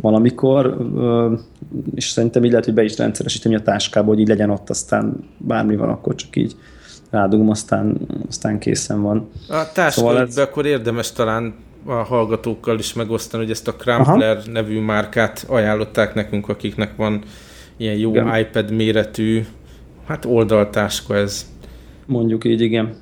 [0.00, 0.76] valamikor,
[1.94, 5.16] és szerintem így lehet, hogy be is rendszeresíteni a táskába, hogy így legyen ott, aztán
[5.38, 6.56] bármi van, akkor csak így
[7.14, 7.96] rádugom, aztán,
[8.28, 9.30] aztán készen van.
[9.48, 10.38] A táska szóval ez...
[10.38, 11.54] akkor érdemes talán
[11.86, 14.50] a hallgatókkal is megosztani, hogy ezt a Crumpler Aha.
[14.52, 17.22] nevű márkát ajánlották nekünk, akiknek van
[17.76, 18.36] ilyen jó igen.
[18.36, 19.44] iPad méretű,
[20.06, 21.46] hát oldaltáska ez.
[22.06, 22.94] Mondjuk így, igen.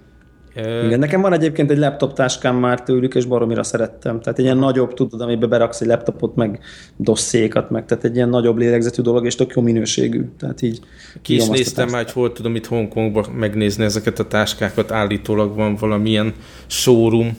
[0.54, 4.20] Igen, nekem van egyébként egy laptop táskám már tőlük, és baromira szerettem.
[4.20, 6.60] Tehát egy ilyen nagyobb, tudod, amiben beraksz egy laptopot, meg
[6.96, 10.24] dosszékat, meg, tehát egy ilyen nagyobb lélegzetű dolog, és tök jó minőségű.
[10.38, 10.80] Tehát így
[11.22, 15.74] Ki is néztem már, hogy hol tudom itt Hongkongban megnézni ezeket a táskákat, állítólag van
[15.74, 16.34] valamilyen
[16.66, 17.36] showroom,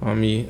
[0.00, 0.48] ami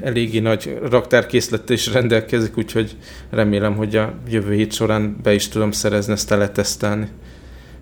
[0.00, 2.96] eléggé nagy raktárkészlettel is rendelkezik, úgyhogy
[3.30, 7.08] remélem, hogy a jövő hét során be is tudom szerezni ezt letesztelni.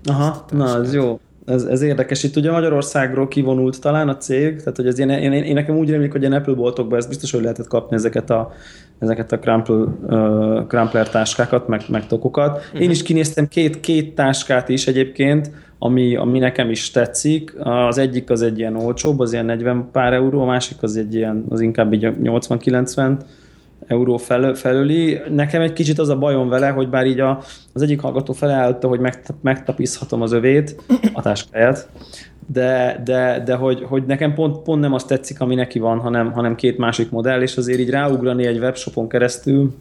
[0.03, 2.23] Aha, na ez jó ez, ez érdekes.
[2.23, 5.77] Itt ugye Magyarországról kivonult talán a cég, tehát hogy ez ilyen, én, én, én nekem
[5.77, 8.51] úgy rémlik, hogy ilyen Apple boltokban ez biztos, hogy lehetett kapni ezeket a,
[8.99, 12.57] ezeket a crumple, uh, crumpler táskákat, meg, meg tokokat.
[12.57, 12.81] Uh-huh.
[12.81, 17.55] Én is kinéztem két, két táskát is egyébként, ami, ami nekem is tetszik.
[17.59, 21.15] Az egyik az egy ilyen olcsóbb, az ilyen 40 pár euró, a másik az egy
[21.15, 23.17] ilyen, az inkább így 80-90
[23.87, 25.21] euró felő, felüli.
[25.29, 27.43] Nekem egy kicsit az a bajom vele, hogy bár így a,
[27.73, 30.75] az egyik hallgató felelőtte, hogy megtap, megtapizhatom az övét,
[31.13, 31.89] a táskáját,
[32.47, 36.31] de, de, de hogy, hogy nekem pont, pont nem azt tetszik, ami neki van, hanem,
[36.31, 39.73] hanem két másik modell, és azért így ráugrani egy webshopon keresztül,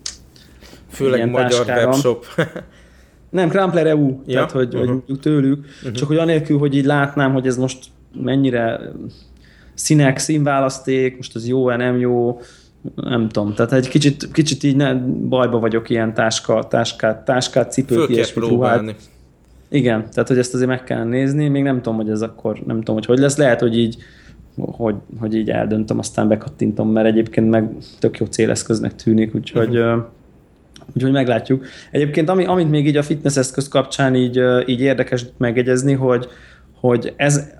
[0.92, 2.24] Főleg magyar táskára, webshop.
[3.30, 4.34] nem, Crumpler EU, ja?
[4.34, 5.02] tehát hogy, uh-huh.
[5.06, 5.92] hogy tőlük, uh-huh.
[5.92, 7.84] csak hogy anélkül, hogy így látnám, hogy ez most
[8.14, 8.80] mennyire
[9.74, 12.40] színek, színválaszték, most az jó-e, nem jó,
[12.94, 14.94] nem tudom, tehát egy kicsit, kicsit így ne,
[15.28, 18.94] bajba vagyok ilyen táska, táskát, táskát, cipőt, ilyesmit, ruhát.
[19.68, 22.76] Igen, tehát hogy ezt azért meg kell nézni, még nem tudom, hogy ez akkor, nem
[22.76, 23.96] tudom, hogy hogy lesz, lehet, hogy így
[24.56, 30.04] hogy, hogy így eldöntöm, aztán bekattintom, mert egyébként meg tök jó céleszköznek tűnik, úgyhogy, uh-huh.
[30.94, 31.64] úgyhogy meglátjuk.
[31.90, 36.26] Egyébként ami, amit még így a fitness eszköz kapcsán így, így érdekes megegyezni, hogy,
[36.80, 37.50] hogy ez,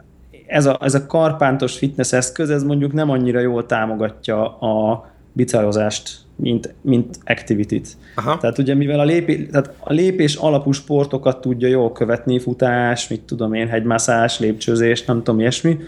[0.46, 6.20] ez, a, ez a karpántos fitness eszköz, ez mondjuk nem annyira jól támogatja a bicajlozást
[6.36, 7.96] mint, mint activity-t.
[8.14, 8.38] Aha.
[8.38, 13.20] Tehát ugye mivel a, lépé, tehát a lépés alapú sportokat tudja jól követni, futás, mit
[13.20, 15.78] tudom én, hegymászás, lépcsőzés, nem tudom, ilyesmi,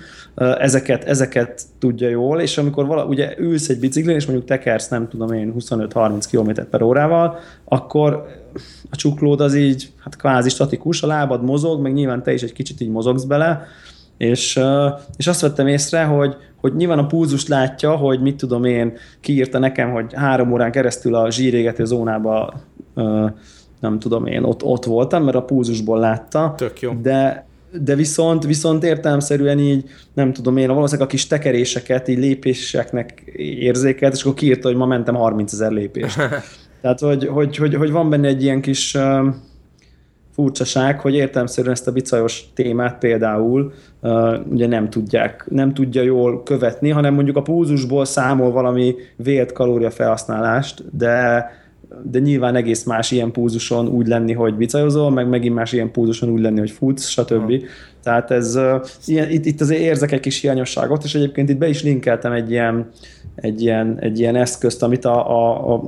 [0.59, 5.09] ezeket, ezeket tudja jól, és amikor vala, ugye ülsz egy biciklin, és mondjuk tekersz, nem
[5.09, 8.27] tudom én, 25-30 km per órával, akkor
[8.91, 12.53] a csuklód az így, hát kvázi statikus, a lábad mozog, meg nyilván te is egy
[12.53, 13.67] kicsit így mozogsz bele,
[14.17, 14.61] és,
[15.17, 19.59] és azt vettem észre, hogy, hogy nyilván a púzust látja, hogy mit tudom én, kiírta
[19.59, 22.55] nekem, hogy három órán keresztül a zsírégető zónába
[23.81, 26.55] nem tudom én, ott, ott voltam, mert a púzusból látta.
[26.57, 26.93] Tök jó.
[27.03, 27.47] De,
[27.83, 34.15] de viszont, viszont értelmszerűen így, nem tudom én, valószínűleg a kis tekeréseket így lépéseknek érzékelt,
[34.15, 36.17] és akkor kiírta, hogy ma mentem 30 ezer lépést.
[36.83, 38.97] Tehát, hogy, hogy, hogy, hogy van benne egy ilyen kis
[40.35, 46.43] furcsaság, hogy értelmszerűen ezt a bicajos témát például uh, ugye nem tudják, nem tudja jól
[46.43, 51.47] követni, hanem mondjuk a púzusból számol valami vélt kalória felhasználást, de
[52.03, 56.29] de nyilván egész más ilyen púzuson úgy lenni, hogy bicajozol, meg megint más ilyen púzuson
[56.29, 57.47] úgy lenni, hogy futsz, stb.
[57.47, 57.61] Hmm.
[58.03, 58.59] Tehát ez,
[59.05, 62.51] ilyen, itt, itt azért érzek egy kis hiányosságot, és egyébként itt be is linkeltem egy
[62.51, 62.89] ilyen,
[63.35, 65.83] egy ilyen, egy ilyen eszközt, amit a, a, a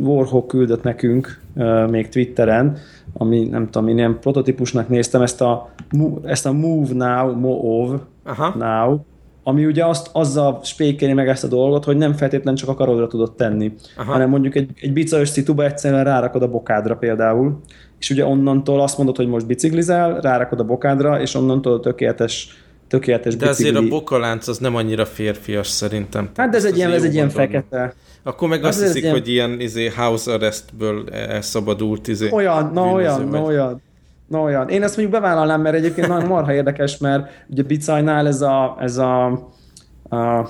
[0.00, 2.78] Warhawk küldött nekünk uh, még Twitteren,
[3.12, 5.70] ami nem tudom, én ilyen prototípusnak néztem, ezt a,
[6.24, 8.54] ezt a Move Now, Move Aha.
[8.58, 8.98] Now,
[9.42, 13.06] ami ugye azt, azzal spékelni meg ezt a dolgot, hogy nem feltétlenül csak a karodra
[13.06, 14.12] tudod tenni, Aha.
[14.12, 17.60] hanem mondjuk egy, egy bicajos szituba egyszerűen rárakod a bokádra például,
[17.98, 22.48] és ugye onnantól azt mondod, hogy most biciklizel, rárakod a bokádra, és onnantól tökéletes
[22.88, 23.70] tökéletes De bicikli.
[23.70, 26.30] azért a bokalánc az nem annyira férfias szerintem.
[26.36, 27.94] Hát de ez egy ilyen, ez egy ilyen fekete.
[28.22, 29.14] Akkor meg azt hiszik, ilyen...
[29.14, 32.08] hogy ilyen izé, house arrestből elszabadult.
[32.08, 33.82] Izé, olyan, na olyan, na olyan.
[34.26, 34.68] Na olyan.
[34.68, 38.96] Én ezt mondjuk bevállalnám, mert egyébként nagyon marha érdekes, mert ugye Bicajnál ez a, ez
[38.98, 39.24] a,
[40.10, 40.48] a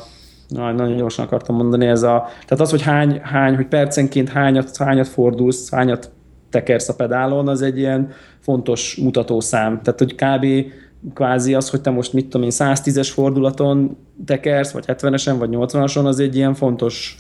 [0.51, 4.77] Na, nagyon gyorsan akartam mondani, ez a, tehát az, hogy hány, hány hogy percenként hányat,
[4.77, 6.11] hányat fordulsz, hányat
[6.51, 9.81] tekersz a pedálon, az egy ilyen fontos mutatószám.
[9.83, 10.73] Tehát, hogy kb
[11.15, 16.05] kvázi az, hogy te most mit tudom én 110-es fordulaton tekersz, vagy 70-esen, vagy 80-ason,
[16.05, 17.17] az egy ilyen fontos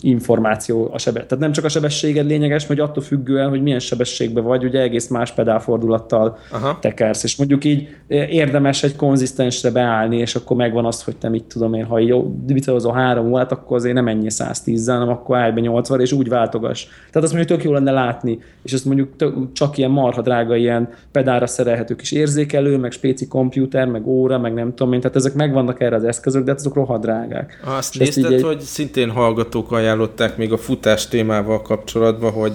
[0.00, 1.28] információ a sebesség.
[1.28, 5.08] Tehát nem csak a sebességed lényeges, hogy attól függően, hogy milyen sebességben vagy, ugye egész
[5.08, 6.78] más pedálfordulattal Aha.
[6.80, 7.24] tekersz.
[7.24, 11.74] És mondjuk így érdemes egy konzisztensre beállni, és akkor megvan az, hogy te mit tudom
[11.74, 15.60] én, ha jó vicelozó három órát, akkor azért nem ennyi 110 hanem akkor állj be
[15.60, 16.84] 80 és úgy váltogass.
[16.84, 20.56] Tehát azt mondjuk tök jó lenne látni, és ezt mondjuk tök, csak ilyen marha drága
[20.56, 25.16] ilyen pedálra szerelhető kis érzékelő, meg spéci komputer, meg óra, meg nem tudom én, tehát
[25.16, 27.62] ezek megvannak erre az eszközök, de hát azok rohadt drágák.
[27.64, 28.42] Azt nézted, egy...
[28.42, 32.52] hogy szintén szintén hallgatók ajánlották még a futás témával kapcsolatban, hogy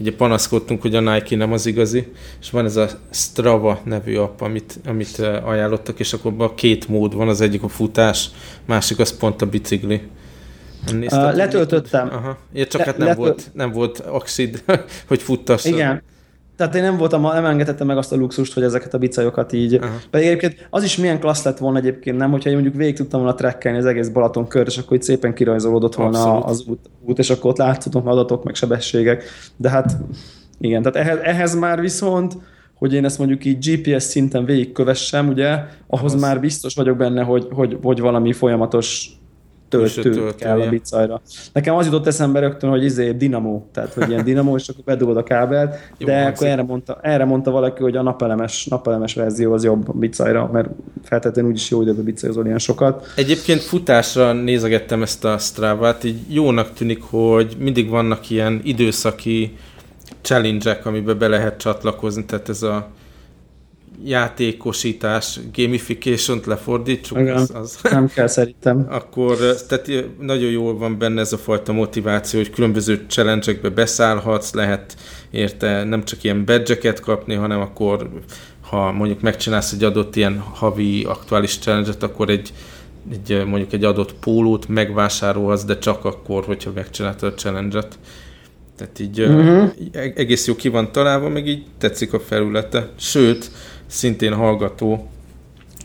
[0.00, 4.40] ugye panaszkodtunk, hogy a Nike nem az igazi, és van ez a Strava nevű app,
[4.40, 8.30] amit, amit ajánlottak, és akkor a két mód van, az egyik a futás,
[8.64, 10.02] másik az pont a bicikli.
[10.92, 12.08] Nézted, uh, letöltöttem.
[12.12, 12.38] Aha.
[12.52, 13.24] Ja, csak Le, hát nem, letöl...
[13.24, 14.62] volt, nem volt oxid,
[15.08, 15.64] hogy futtass.
[15.64, 16.02] Igen,
[16.58, 19.74] tehát én nem voltam, nem engedhettem meg azt a luxust, hogy ezeket a bicajokat így.
[19.74, 19.90] Uh-huh.
[20.10, 23.20] Pedig egyébként az is milyen klassz lett volna egyébként, nem, hogyha én mondjuk végig tudtam
[23.20, 26.44] volna trekkelni az egész Balaton kör, és akkor itt szépen kirajzolódott volna Abszolút.
[26.44, 29.24] az út, út, és akkor ott láthatunk adatok, meg sebességek.
[29.56, 29.96] De hát
[30.60, 32.36] igen, tehát ehhez, ehhez már viszont
[32.74, 35.48] hogy én ezt mondjuk így GPS szinten végigkövessem, ugye,
[35.86, 36.20] ahhoz Ahhoz.
[36.20, 39.10] már biztos vagyok benne, hogy, hogy, hogy valami folyamatos
[39.68, 41.20] töltő kell a bicajra.
[41.52, 45.16] Nekem az jutott eszembe rögtön, hogy izé dinamo, tehát hogy ilyen dinamo, és akkor bedugod
[45.16, 49.52] a kábelt, Jó, de akkor erre mondta, erre mondta valaki, hogy a napelemes, napelemes verzió
[49.52, 50.68] az jobb a bicajra, mert
[51.02, 53.06] feltétlenül úgyis jó időben bicajozol ilyen sokat.
[53.16, 59.56] Egyébként futásra nézegettem ezt a Strava-t, így jónak tűnik, hogy mindig vannak ilyen időszaki
[60.20, 62.88] challenge-ek, amiben be lehet csatlakozni, tehát ez a
[64.04, 67.18] játékosítás, gamification-t lefordítsuk.
[67.18, 67.78] Igen, az, az.
[67.82, 68.86] Nem kell szerintem.
[69.00, 69.36] Akkor
[69.68, 74.96] tehát nagyon jól van benne ez a fajta motiváció, hogy különböző challenge-ekbe beszállhatsz, lehet
[75.30, 78.10] érte nem csak ilyen badge kapni, hanem akkor
[78.68, 82.52] ha mondjuk megcsinálsz egy adott ilyen havi aktuális challenge akkor egy,
[83.12, 87.98] egy mondjuk egy adott pólót megvásárolhatsz, de csak akkor, hogyha megcsináltad a challenge-et.
[88.76, 89.70] Tehát így uh-huh.
[89.92, 92.88] egész jó ki van találva, meg így tetszik a felülete.
[92.96, 93.50] Sőt,
[93.88, 95.08] szintén hallgató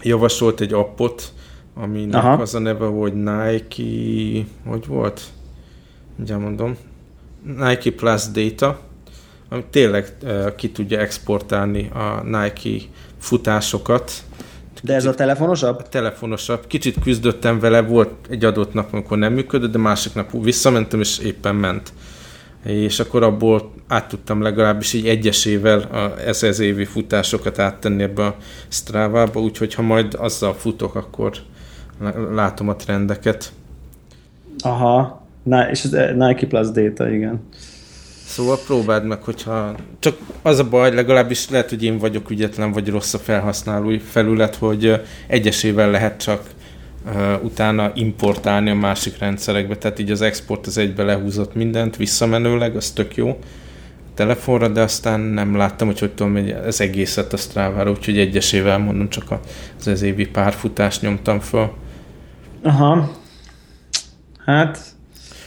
[0.01, 1.33] javasolt egy appot,
[1.73, 2.41] aminek Aha.
[2.41, 5.21] az a neve, hogy Nike, hogy volt?
[6.19, 6.77] Ugye mondom.
[7.57, 8.79] Nike Plus Data,
[9.49, 10.13] ami tényleg
[10.55, 12.85] ki tudja exportálni a Nike
[13.17, 14.11] futásokat.
[14.83, 15.79] De ez a telefonosabb?
[15.79, 16.67] A telefonosabb.
[16.67, 21.17] Kicsit küzdöttem vele, volt egy adott nap, amikor nem működött, de másik nap visszamentem, és
[21.17, 21.93] éppen ment.
[22.63, 28.35] És akkor abból át tudtam legalábbis így egyesével a ezer évi futásokat áttenni ebbe a
[28.67, 31.31] Strava-ba, úgyhogy ha majd azzal futok, akkor
[32.33, 33.51] látom a trendeket.
[34.59, 37.41] Aha, Na, és az Nike Plus Data, igen.
[38.25, 42.89] Szóval próbáld meg, hogyha csak az a baj, legalábbis lehet, hogy én vagyok ügyetlen, vagy
[42.89, 46.41] rossz a felhasználói felület, hogy egyesével lehet csak
[47.41, 52.91] utána importálni a másik rendszerekbe, tehát így az export az egybe lehúzott mindent, visszamenőleg, az
[52.91, 53.39] tök jó
[54.13, 58.77] telefonra, de aztán nem láttam, hogy hogy tudom, hogy az egészet a Strava-ra, úgyhogy egyesével
[58.77, 59.23] mondom, csak
[59.79, 61.71] az ez évi párfutást nyomtam föl.
[62.63, 63.11] Aha.
[64.45, 64.79] Hát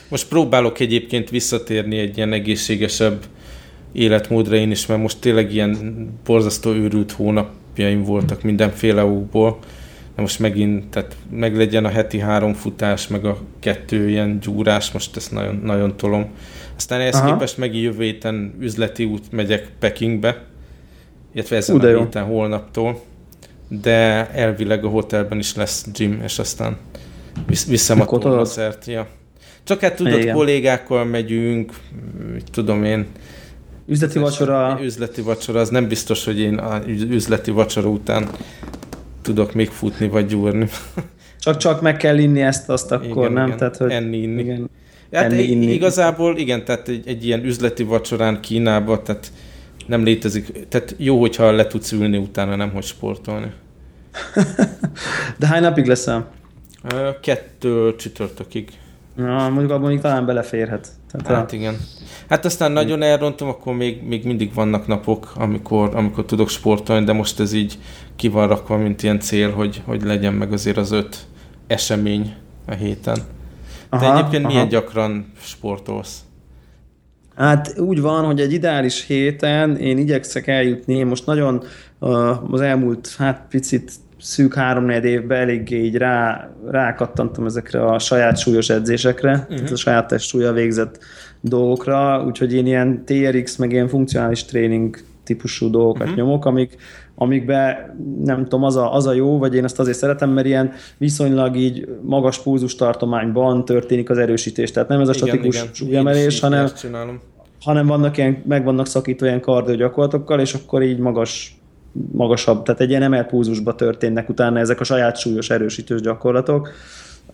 [0.09, 3.25] most próbálok egyébként visszatérni egy ilyen egészségesebb
[3.93, 9.59] életmódra én is, mert most tényleg ilyen borzasztó őrült hónapjaim voltak mindenféle okból.
[10.17, 14.93] De most megint, tehát meg legyen a heti három futás, meg a kettő ilyen gyúrás,
[14.93, 16.31] most ezt nagyon, nagyon tolom.
[16.77, 17.33] Aztán ehhez Aha.
[17.33, 20.45] képest megint jövő héten üzleti út megyek Pekingbe,
[21.35, 23.03] illetve ezen Ude a héten holnaptól,
[23.69, 26.77] de elvileg a hotelben is lesz gym, és aztán
[27.69, 28.87] viszem a szert.
[28.87, 29.07] Ja.
[29.65, 30.35] Csak hát tudod, Igen.
[30.35, 31.73] kollégákkal megyünk,
[32.53, 33.07] tudom én.
[33.87, 34.79] Üzleti vacsora.
[34.83, 38.29] Üzleti vacsora, az nem biztos, hogy én a üzleti vacsora után
[39.27, 40.69] tudok még futni vagy gyúrni.
[41.41, 43.47] Csak, csak meg kell inni ezt, azt akkor, igen, nem?
[43.47, 43.59] Igen.
[43.59, 44.43] Tehát, hogy enni, inni.
[44.43, 44.71] Igen.
[45.13, 45.73] Hát enni, inni.
[45.73, 49.33] Igazából igen, tehát egy, egy ilyen üzleti vacsorán Kínába, tehát
[49.87, 53.53] nem létezik, tehát jó, hogyha le tudsz ülni utána, nem hogy sportolni.
[55.39, 56.31] De hány napig leszel?
[57.21, 58.69] Kettő csütörtökig.
[59.17, 60.89] Na, mondjuk abban még talán beleférhet.
[61.11, 61.55] Tehát hát a...
[61.55, 61.77] igen.
[62.29, 67.13] Hát aztán nagyon elrontom, akkor még, még mindig vannak napok, amikor, amikor tudok sportolni, de
[67.13, 67.79] most ez így
[68.17, 71.27] ki van rakva, mint ilyen cél, hogy, hogy legyen meg azért az öt
[71.67, 72.35] esemény
[72.67, 73.19] a héten.
[73.89, 74.53] Aha, De egyébként aha.
[74.53, 76.21] milyen gyakran sportolsz?
[77.37, 81.63] Hát úgy van, hogy egy ideális héten én igyekszek eljutni, én most nagyon
[82.51, 88.69] az elmúlt hát picit szűk három évben eléggé így rá, rákattantam ezekre a saját súlyos
[88.69, 89.57] edzésekre, uh-huh.
[89.57, 90.99] tehát a saját testsúlya végzett
[91.41, 96.17] dolgokra, úgyhogy én ilyen TRX, meg ilyen funkcionális tréning típusú dolgokat uh-huh.
[96.17, 96.77] nyomok, amik,
[97.15, 100.73] amikbe nem tudom, az a, az a jó, vagy én ezt azért szeretem, mert ilyen
[100.99, 104.71] viszonylag így magas pulzus tartományban történik az erősítés.
[104.71, 106.69] Tehát nem ez a igen, statikus súlyemelés, hanem,
[107.61, 111.56] hanem vannak ilyen, meg vannak szakítva ilyen kardio gyakorlatokkal, és akkor így magas
[112.13, 116.71] magasabb, tehát egy ilyen emelt pulzusba történnek utána ezek a saját súlyos erősítős gyakorlatok.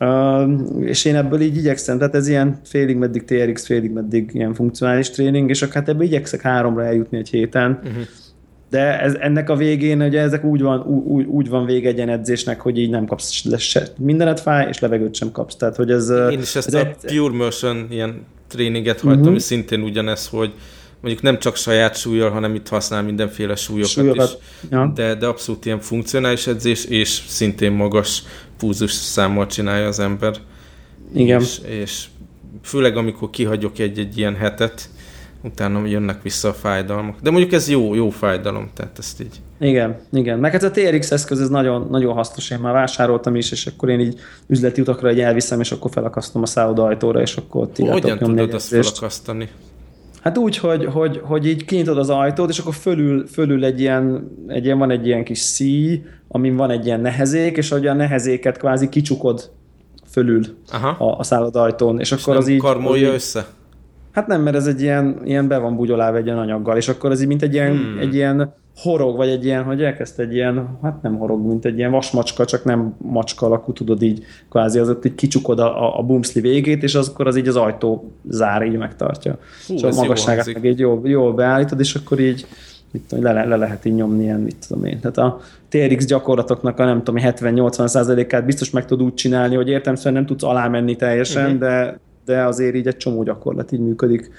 [0.01, 4.55] Uh, és én ebből így igyekszem, tehát ez ilyen félig meddig TRX, félig meddig ilyen
[4.55, 7.81] funkcionális tréning, és hát ebből igyekszek háromra eljutni egy héten.
[7.85, 8.03] Uh-huh.
[8.71, 12.61] De ez, ennek a végén ugye ezek úgy van, úgy, úgy van vége egy edzésnek,
[12.61, 15.57] hogy így nem kapsz le se, mindenet fáj, és levegőt sem kapsz.
[15.57, 17.17] Tehát, hogy ez, Én is ezt ez a egy...
[17.17, 19.39] Pure Motion ilyen tréninget hagytam, uh-huh.
[19.39, 20.53] szintén ugyanez, hogy
[21.03, 24.39] mondjuk nem csak saját súlyjal, hanem itt használ mindenféle súlyokat, súlyokat.
[24.63, 24.93] is, ja.
[24.95, 28.23] de, de abszolút ilyen funkcionális edzés, és szintén magas
[28.59, 30.35] púzus számmal csinálja az ember.
[31.15, 31.41] Igen.
[31.41, 32.05] És, és
[32.63, 34.89] főleg amikor kihagyok egy-egy ilyen hetet,
[35.43, 37.21] utána jönnek vissza a fájdalmak.
[37.21, 39.41] De mondjuk ez jó, jó fájdalom, tehát ezt így.
[39.61, 40.39] Igen, igen.
[40.39, 43.89] Meg hát a TRX eszköz ez nagyon, nagyon hasznos, én már vásároltam is, és akkor
[43.89, 47.87] én így üzleti utakra egy elviszem, és akkor felakasztom a szálloda ajtóra, és akkor ti
[47.87, 49.49] Hogyan tudod azt felakasztani?
[50.23, 54.31] Hát úgy, hogy, hogy, hogy így kinyitod az ajtót, és akkor fölül, fölül egy, ilyen,
[54.47, 57.93] egy ilyen, van egy ilyen kis szí, amin van egy ilyen nehezék, és hogy a
[57.93, 59.51] nehezéket kvázi kicsukod
[60.11, 60.89] fölül Aha.
[60.89, 62.59] a, a szállodajtón, és, és akkor az így...
[62.59, 63.47] karmolja az össze?
[64.13, 67.11] Hát nem, mert ez egy ilyen, ilyen be van bugyolálva egy ilyen anyaggal, és akkor
[67.11, 67.99] ez így mint egy ilyen, hmm.
[67.99, 71.79] egy ilyen horog, vagy egy ilyen, hogy elkezd egy ilyen, hát nem horog, mint egy
[71.79, 76.03] ilyen vasmacska, csak nem macska alakú, tudod így, kvázi az ott így kicsukod a, a
[76.03, 79.39] bumszli végét, és az, akkor az így az ajtó zár így megtartja.
[79.67, 82.47] Hú, és a magasságát meg így jól, jól beállítod, és akkor így
[82.91, 85.01] mit tudom, le, le lehet így nyomni ilyen, mit tudom én.
[85.01, 89.69] Tehát a TRX gyakorlatoknak a nem tudom, 70-80 át biztos meg tudod úgy csinálni, hogy
[89.69, 91.61] értelmszerűen nem tudsz alá menni teljesen, uh-huh.
[91.61, 94.31] de, de azért így egy csomó gyakorlat így működik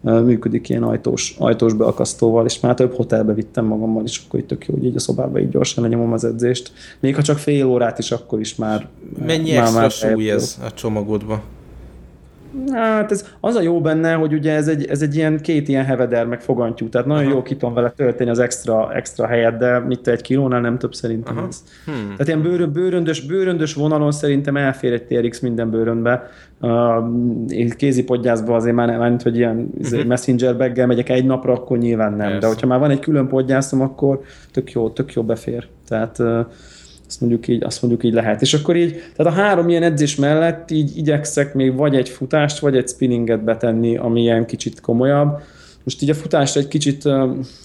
[0.00, 4.66] működik ilyen ajtós, ajtós beakasztóval, és már több hotelbe vittem magammal, és akkor itt tök
[4.66, 6.72] jó, hogy így a szobába így gyorsan lenyomom az edzést.
[7.00, 8.88] Még ha csak fél órát is, akkor is már
[9.26, 11.42] Mennyi már, extra már súly ez a csomagodba?
[12.72, 15.84] Hát ez, az a jó benne, hogy ugye ez egy, ez egy ilyen két ilyen
[15.84, 17.32] heveder meg fogantyú, tehát nagyon Aha.
[17.32, 20.94] jó ki tudom vele tölteni az extra, extra helyet, de mit egy kilónál nem több
[20.94, 21.46] szerintem Aha.
[21.46, 21.64] ez.
[21.84, 22.10] Hmm.
[22.10, 26.30] Tehát ilyen bőrö, bőröndös, bőröndös vonalon szerintem elfér egy TRX minden bőrönbe.
[26.60, 30.04] Uh, kézipodgyászba azért már nem, hogy ilyen uh-huh.
[30.04, 32.18] messenger baggel megyek egy napra, akkor nyilván nem.
[32.18, 32.38] Persze.
[32.38, 34.20] De hogyha már van egy külön podgyászom, akkor
[34.52, 35.66] tök jó, tök jó befér.
[35.88, 36.46] Tehát uh,
[37.10, 38.42] azt mondjuk így, azt mondjuk így lehet.
[38.42, 42.58] És akkor így, tehát a három ilyen edzés mellett így igyekszek még vagy egy futást,
[42.58, 45.40] vagy egy spinninget betenni, ami ilyen kicsit komolyabb.
[45.84, 47.02] Most így a futásra egy kicsit,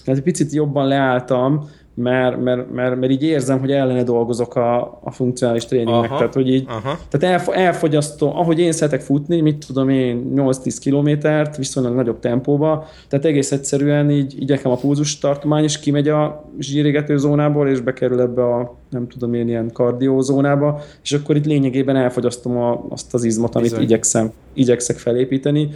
[0.06, 5.00] hát egy picit jobban leálltam, mert, mert, mert, mert így érzem, hogy ellene dolgozok a,
[5.04, 6.10] a funkcionális tréningnek.
[6.10, 6.98] Aha, tehát, hogy így, aha.
[7.08, 12.86] tehát elf, elfogyasztom, ahogy én szeretek futni, mit tudom én, 8-10 kilométert, viszonylag nagyobb tempóba,
[13.08, 18.20] tehát egész egyszerűen így igyekem a pulzus tartomány is kimegy a zsírégető zónából, és bekerül
[18.20, 23.14] ebbe a, nem tudom én, ilyen kardió zónába, és akkor itt lényegében elfogyasztom a, azt
[23.14, 23.84] az izmot, amit Bizony.
[23.84, 25.68] igyekszem, igyekszek felépíteni.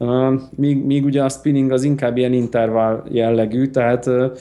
[0.00, 4.32] Uh, míg, míg ugye a spinning az inkább ilyen intervall jellegű, tehát uh,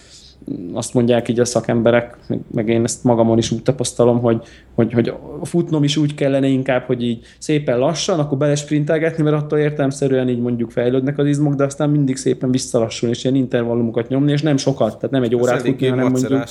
[0.74, 2.18] azt mondják így a szakemberek,
[2.52, 4.42] meg én ezt magamon is úgy tapasztalom, hogy,
[4.74, 9.60] hogy, hogy futnom is úgy kellene inkább, hogy így szépen lassan, akkor belesprintelgetni, mert attól
[9.60, 14.32] értelmszerűen így mondjuk fejlődnek az izmok, de aztán mindig szépen visszalassulni, és ilyen intervallumokat nyomni,
[14.32, 16.44] és nem sokat, tehát nem egy órát futni, hanem mondjuk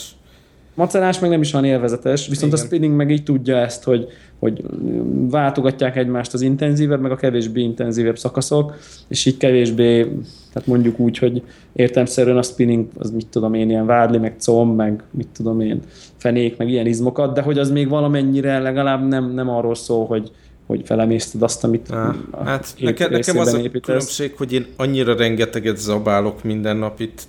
[0.77, 2.65] macerás meg nem is van élvezetes, viszont Igen.
[2.65, 4.09] a spinning meg így tudja ezt, hogy,
[4.39, 4.65] hogy
[5.31, 8.75] váltogatják egymást az intenzívebb, meg a kevésbé intenzívebb szakaszok,
[9.09, 10.03] és így kevésbé,
[10.53, 14.77] tehát mondjuk úgy, hogy értelmszerűen a spinning, az mit tudom én, ilyen vádli, meg comb,
[14.77, 15.81] meg mit tudom én,
[16.17, 20.31] fenék, meg ilyen izmokat, de hogy az még valamennyire legalább nem, nem arról szól, hogy,
[20.67, 22.15] hogy felemészted azt, amit Á,
[22.45, 23.81] hát nekem, nekem az a építesz.
[23.85, 27.23] különbség, hogy én annyira rengeteget zabálok minden nap itt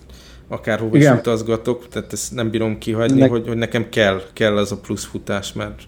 [0.48, 3.28] akárhova is utazgatok, tehát ezt nem bírom kihagyni, ne...
[3.28, 5.82] hogy, hogy nekem kell, kell az a plusz futás, mert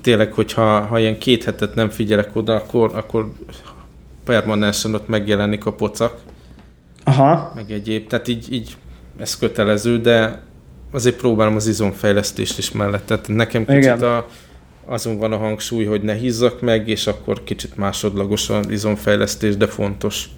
[0.00, 3.32] tényleg, hogyha ha ilyen két hetet nem figyelek oda, akkor, akkor
[4.24, 6.18] permanensen ott megjelenik a pocak.
[7.04, 7.52] Aha.
[7.54, 8.76] Meg egyéb, tehát így, így
[9.18, 10.42] ez kötelező, de
[10.90, 13.06] azért próbálom az izomfejlesztést is mellett.
[13.06, 14.02] Tehát nekem kicsit Igen.
[14.02, 14.26] a,
[14.84, 19.66] azon van a hangsúly, hogy ne hízzak meg, és akkor kicsit másodlagos az izomfejlesztés, de
[19.66, 20.28] fontos.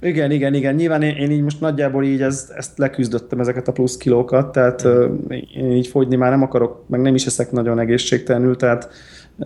[0.00, 0.74] Igen, igen, igen.
[0.74, 4.86] Nyilván én, én így most nagyjából így ezt, ezt leküzdöttem, ezeket a plusz kilókat, tehát
[4.88, 5.30] mm.
[5.56, 8.88] én így fogyni már nem akarok, meg nem is eszek nagyon egészségtelenül, tehát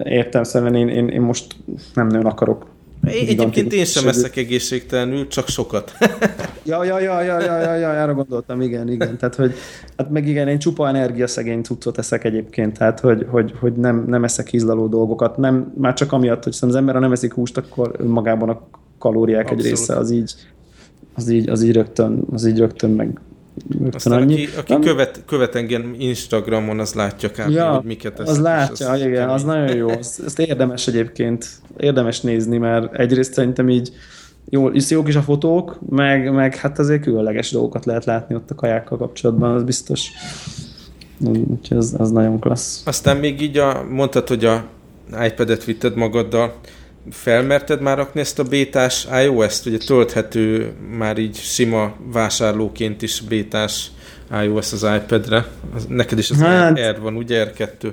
[0.05, 1.57] értem szerint én, én, én most
[1.94, 2.66] nem nagyon akarok
[3.11, 5.92] én, egyébként én sem eszek egészségtelenül, csak sokat.
[6.64, 9.16] ja, ja, ja, ja, ja, ja, ja, arra gondoltam, igen, igen.
[9.18, 9.55] Tehát, hogy,
[9.96, 14.24] hát meg igen, én csupa energiaszegény cuccot eszek egyébként, tehát, hogy, hogy, hogy nem, nem
[14.24, 15.36] eszek ízlaló dolgokat.
[15.36, 18.66] Nem, már csak amiatt, hogy az ember, ha nem eszik húst, akkor önmagában a
[19.03, 19.64] kalóriák Abszolút.
[19.64, 20.34] egy része az így,
[21.14, 23.20] az így, az így rögtön, az így rögtön meg
[23.70, 24.46] rögtön Aztán annyi.
[24.57, 27.50] aki, aki követ, követ engem Instagramon, az látja kb.
[27.50, 29.88] Ja, hogy miket Az látja, az igen, az nagyon jó.
[29.88, 33.92] Ezt érdemes egyébként, érdemes nézni, mert egyrészt szerintem így
[34.50, 38.55] jó, jók is a fotók, meg, meg hát azért különleges dolgokat lehet látni ott a
[38.55, 40.09] kajákkal kapcsolatban, az biztos.
[41.26, 42.82] Úgyhogy az, az nagyon klassz.
[42.86, 44.64] Aztán még így a, mondtad, hogy a
[45.24, 46.55] iPad-et vitted magaddal,
[47.11, 49.66] felmerted már rakni ezt a bétás iOS-t?
[49.66, 53.90] Ugye tölthető már így sima vásárlóként is bétás
[54.42, 55.46] iOS az iPad-re.
[55.88, 57.92] Neked is az hát, R van, ugye R2?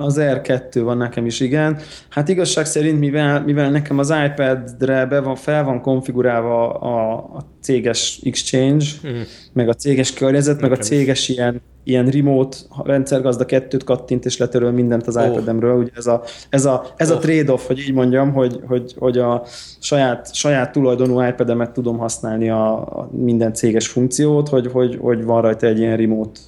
[0.00, 1.78] Az R2 van nekem is, igen.
[2.08, 7.46] Hát igazság szerint, mivel, mivel nekem az iPad-re be van, fel van konfigurálva a, a
[7.60, 9.20] céges Exchange, mm.
[9.52, 11.36] meg a céges környezet, nekem meg a céges is.
[11.36, 15.26] ilyen ilyen remote rendszergazda kettőt kattint és letöröl mindent az oh.
[15.26, 15.78] iPad-emről.
[15.78, 17.16] Ugye ez a, ez a, ez oh.
[17.16, 19.42] a trade-off, hogy így mondjam, hogy, hogy, hogy a
[19.78, 25.42] saját, saját tulajdonú iPad-emet tudom használni a, a minden céges funkciót, hogy, hogy, hogy van
[25.42, 26.40] rajta egy ilyen remote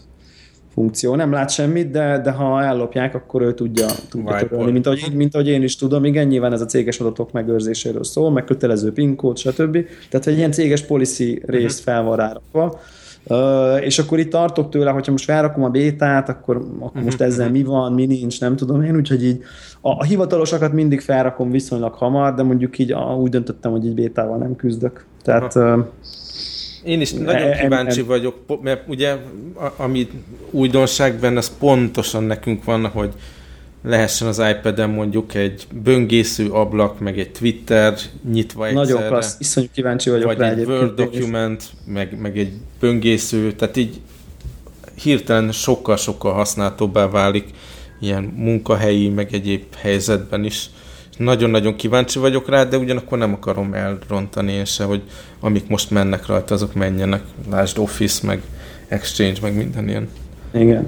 [0.72, 1.14] funkció.
[1.14, 5.34] Nem lát semmit, de, de ha ellopják, akkor ő tudja, tudja törölni, mint ahogy, mint
[5.34, 6.04] ahogy én is tudom.
[6.04, 9.78] Igen, nyilván ez a céges adatok megőrzéséről szól, meg kötelező PIN kód, stb.
[10.10, 11.90] Tehát egy ilyen céges policy részt mhm.
[11.90, 12.80] fel van rárakva
[13.26, 17.28] Uh, és akkor itt tartok tőle, hogyha most felrakom a bétát, akkor, akkor most mhm.
[17.28, 19.42] ezzel mi van, mi nincs, nem tudom én, úgyhogy így
[19.80, 23.94] a, a hivatalosakat mindig felrakom viszonylag hamar, de mondjuk így a, úgy döntöttem, hogy így
[23.94, 25.04] bétával nem küzdök.
[25.22, 25.84] Tehát uh,
[26.84, 29.16] én is nagyon e, kíváncsi em, vagyok, mert ugye
[29.76, 30.08] ami
[30.50, 33.12] újdonság benne, az pontosan nekünk van, hogy
[33.84, 37.94] lehessen az iPad-en mondjuk egy böngésző ablak, meg egy Twitter
[38.30, 38.92] nyitva egyszerre.
[38.92, 43.76] Nagyon klassz, iszonyú kíváncsi vagyok vagy rá egy Word document, meg, meg egy böngésző, tehát
[43.76, 44.00] így
[44.94, 47.48] hirtelen sokkal-sokkal használhatóbbá válik
[48.00, 50.70] ilyen munkahelyi, meg egyéb helyzetben is.
[51.18, 55.02] Nagyon-nagyon kíváncsi vagyok rá, de ugyanakkor nem akarom elrontani én se, hogy
[55.40, 57.22] amik most mennek rajta, azok menjenek.
[57.50, 58.42] Lásd Office, meg
[58.88, 60.08] Exchange, meg minden ilyen.
[60.52, 60.86] Igen.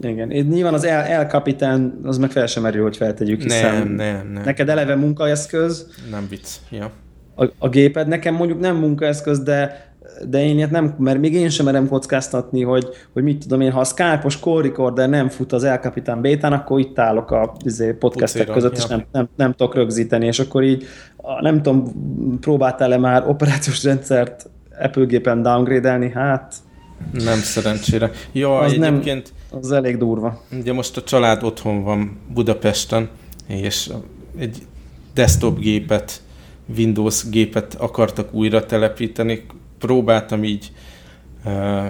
[0.00, 0.30] Igen.
[0.30, 3.88] Én nyilván az El, El Capitán, az meg fel sem merül, hogy feltegyük, hiszen Nem,
[3.88, 4.42] nem, nem.
[4.44, 6.48] neked eleve munkaeszköz, Nem vicc.
[6.70, 6.90] Ja.
[7.34, 9.89] a, a géped, nekem mondjuk nem munkaeszköz, de
[10.28, 13.70] de én ilyet nem, mert még én sem merem kockáztatni, hogy, hogy mit tudom én,
[13.70, 17.52] ha a Skype-os call recorder nem fut az El Capitan bétán, akkor itt állok a
[17.64, 18.82] izé, podcastek Pucéron, között, ja.
[18.82, 20.84] és nem, nem, nem tudok rögzíteni, és akkor így,
[21.40, 21.84] nem tudom,
[22.40, 24.50] próbáltál-e már operációs rendszert
[24.80, 26.10] Apple gépen downgrade-elni?
[26.10, 26.54] Hát,
[27.12, 28.10] Nem szerencsére.
[28.32, 30.42] Ja, Az nem- egyébként az elég durva.
[30.58, 33.08] ugye most a család otthon van Budapesten,
[33.46, 33.90] és
[34.38, 34.56] egy
[35.14, 36.20] desktop gépet,
[36.76, 39.46] Windows gépet akartak újra telepíteni.
[39.80, 40.72] Próbáltam így
[41.44, 41.86] uh,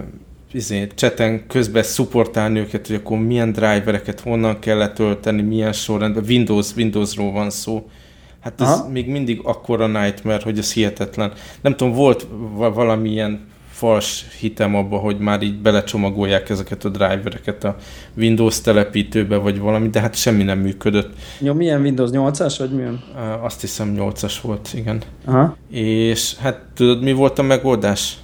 [0.53, 6.25] izé, cseten közben szupportálni őket, hogy akkor milyen drivereket honnan kell letölteni, milyen sorrendben.
[6.29, 7.89] Windows, Windowsról van szó.
[8.41, 8.89] Hát ez Aha.
[8.89, 11.33] még mindig akkora nightmare, hogy ez hihetetlen.
[11.61, 13.49] Nem tudom, volt va- valamilyen
[13.81, 17.77] fals hitem abba, hogy már így belecsomagolják ezeket a drivereket a
[18.17, 21.15] Windows telepítőbe, vagy valami, de hát semmi nem működött.
[21.39, 23.03] Jó, milyen Windows 8-as, vagy milyen?
[23.43, 25.03] Azt hiszem 8-as volt, igen.
[25.25, 25.57] Aha.
[25.71, 28.17] És hát tudod, mi volt a megoldás?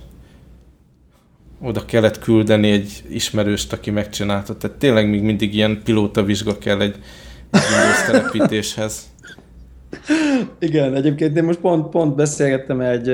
[1.60, 4.56] Oda kellett küldeni egy ismerőst, aki megcsinálta.
[4.56, 6.96] Tehát tényleg még mindig ilyen pilóta vizsga kell egy
[7.52, 9.02] Windows telepítéshez.
[10.58, 13.08] Igen, egyébként én most pont, pont beszélgettem egy,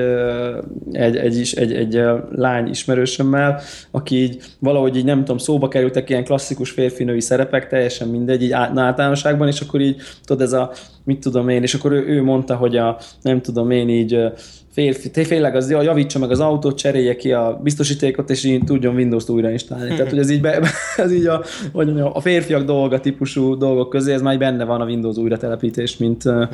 [0.91, 2.01] egy, egy, is, egy, egy
[2.31, 3.61] lány ismerősömmel,
[3.91, 8.51] aki így valahogy így nem tudom, szóba kerültek ilyen klasszikus férfinői szerepek, teljesen mindegy, így
[8.51, 10.71] általánosságban, és akkor így, tudod, ez a,
[11.03, 14.27] mit tudom én, és akkor ő, ő mondta, hogy a, nem tudom én így ö,
[14.71, 19.29] férfi, tényleg az javítsa meg az autót, cserélje ki a biztosítékot, és így tudjon Windows-t
[19.29, 19.95] újra installálni.
[19.95, 20.59] Tehát, hogy ez így, be,
[20.97, 24.81] ez így a, hogy mondjam, a férfiak dolga típusú dolgok közé, ez már benne van
[24.81, 26.49] a Windows újra telepítés, mint, Ja.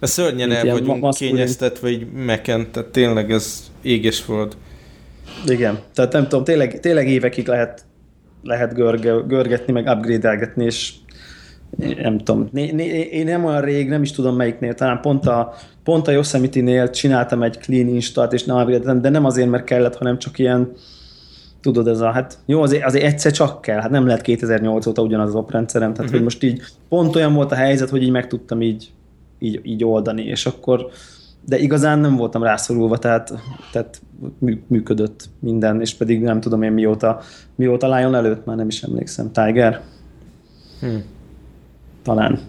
[0.00, 1.34] De szörnyen Mint el vagyunk maszkulin.
[1.34, 4.56] kényeztetve így meken, tehát tényleg ez éges föld.
[5.46, 7.84] Igen, tehát nem tudom, tényleg, tényleg évekig lehet,
[8.42, 10.92] lehet görge, görgetni, meg upgrade-elgetni, és
[11.76, 15.54] nem tudom, né, né, én nem olyan rég, nem is tudom melyiknél, talán pont a,
[15.84, 19.96] pont a Yosemite-nél csináltam egy clean install és nem upgrade de nem azért, mert kellett,
[19.96, 20.72] hanem csak ilyen,
[21.60, 25.02] tudod, ez a, hát jó, azért, azért egyszer csak kell, hát nem lehet 2008 óta
[25.02, 26.14] ugyanaz az oprendszerem, tehát uh-huh.
[26.14, 28.92] hogy most így pont olyan volt a helyzet, hogy így meg tudtam így,
[29.38, 30.90] így, így oldani, és akkor
[31.46, 33.32] de igazán nem voltam rászorulva, tehát,
[33.72, 34.00] tehát
[34.38, 37.20] mű, működött minden, és pedig nem tudom én mióta,
[37.54, 39.32] mióta Lion előtt, már nem is emlékszem.
[39.32, 39.80] Tiger?
[40.80, 40.96] Hm.
[42.06, 42.40] Talán.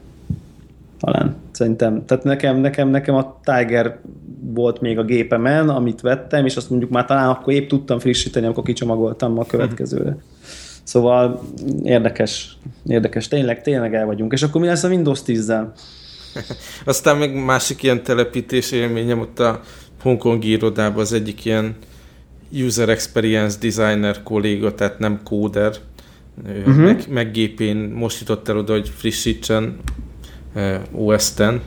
[0.99, 1.35] Talán.
[1.51, 2.05] Szerintem.
[2.05, 3.99] Tehát nekem, nekem, nekem a Tiger
[4.41, 8.45] volt még a gépemen, amit vettem, és azt mondjuk már talán akkor épp tudtam frissíteni,
[8.45, 10.17] amikor kicsomagoltam a következőre.
[10.83, 11.41] Szóval
[11.83, 14.33] érdekes, érdekes, tényleg, tényleg el vagyunk.
[14.33, 15.65] És akkor mi lesz a Windows 10-zel?
[16.85, 19.61] Aztán meg másik ilyen telepítés élményem ott a
[20.01, 21.75] Hongkongi irodában az egyik ilyen
[22.51, 25.73] user experience designer kolléga, tehát nem kóder,
[26.45, 26.75] uh-huh.
[26.75, 29.77] meg, meg gépén most jutott el oda, hogy frissítsen
[30.91, 31.39] OS X.
[31.39, 31.59] Uh,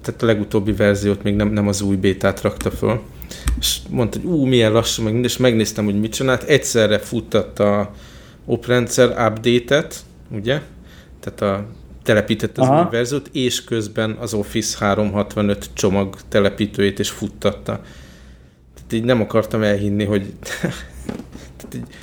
[0.00, 3.00] tehát a legutóbbi verziót még nem, nem az új bétát rakta föl.
[3.58, 6.42] És mondta, hogy ú, milyen lassú, meg minden, és megnéztem, hogy mit csinált.
[6.42, 7.94] Egyszerre futtatta a
[8.44, 9.96] oprendszer update-et,
[10.30, 10.60] ugye?
[11.20, 11.66] Tehát a
[12.02, 12.82] telepített az Aha.
[12.82, 17.80] új verziót, és közben az Office 365 csomag telepítőjét is futtatta.
[18.74, 20.32] Tehát így nem akartam elhinni, hogy
[21.68, 21.94] Tehát így,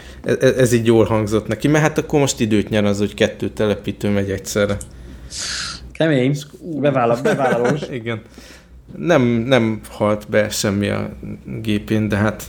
[0.41, 3.49] ez, ez így jól hangzott neki, mert hát akkor most időt nyer az, hogy kettő
[3.49, 4.77] telepítő megy egyszerre.
[5.91, 7.81] Kemény, bevállal, bevállalós.
[7.99, 8.21] Igen.
[8.97, 11.09] Nem, nem halt be semmi a
[11.61, 12.43] gépén, de hát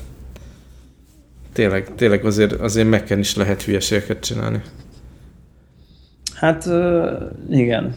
[1.53, 4.61] tényleg, tényleg azért, azért meken is lehet hülyeségeket csinálni.
[6.35, 6.69] Hát
[7.51, 7.93] igen.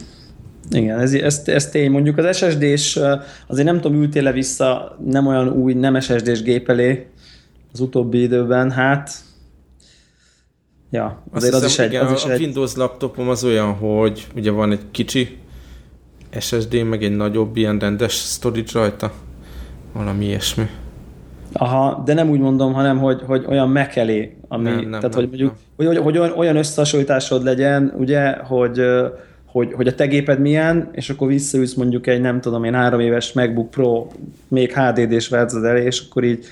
[0.70, 1.92] Igen, ez, ez, ez tény.
[1.92, 3.00] Mondjuk az SSD-s,
[3.48, 7.06] azért nem tudom, ültél-e vissza nem olyan új, nem SSD-s gép elé
[7.76, 9.12] az utóbbi időben, hát
[10.90, 11.92] ja, Azt azért az is hiszem, egy...
[11.92, 15.38] igen, Az is a egy Windows laptopom az olyan, hogy ugye van egy kicsi
[16.40, 19.12] SSD, meg egy nagyobb ilyen rendes storage rajta.
[19.94, 20.70] Valami ilyesmi.
[21.54, 25.02] aha, de nem úgy mondom, hanem hogy, hogy olyan Mac elé, ami, Nem, nem, tehát
[25.02, 25.88] nem, hogy mondjuk, nem.
[25.88, 28.82] hogy, hogy, hogy olyan, összehasonlításod legyen, ugye, hogy
[29.46, 33.00] hogy, hogy a te géped milyen, és akkor visszaülsz mondjuk egy, nem tudom én, három
[33.00, 34.08] éves MacBook Pro,
[34.48, 36.46] még HDD-s verziód elé, és akkor így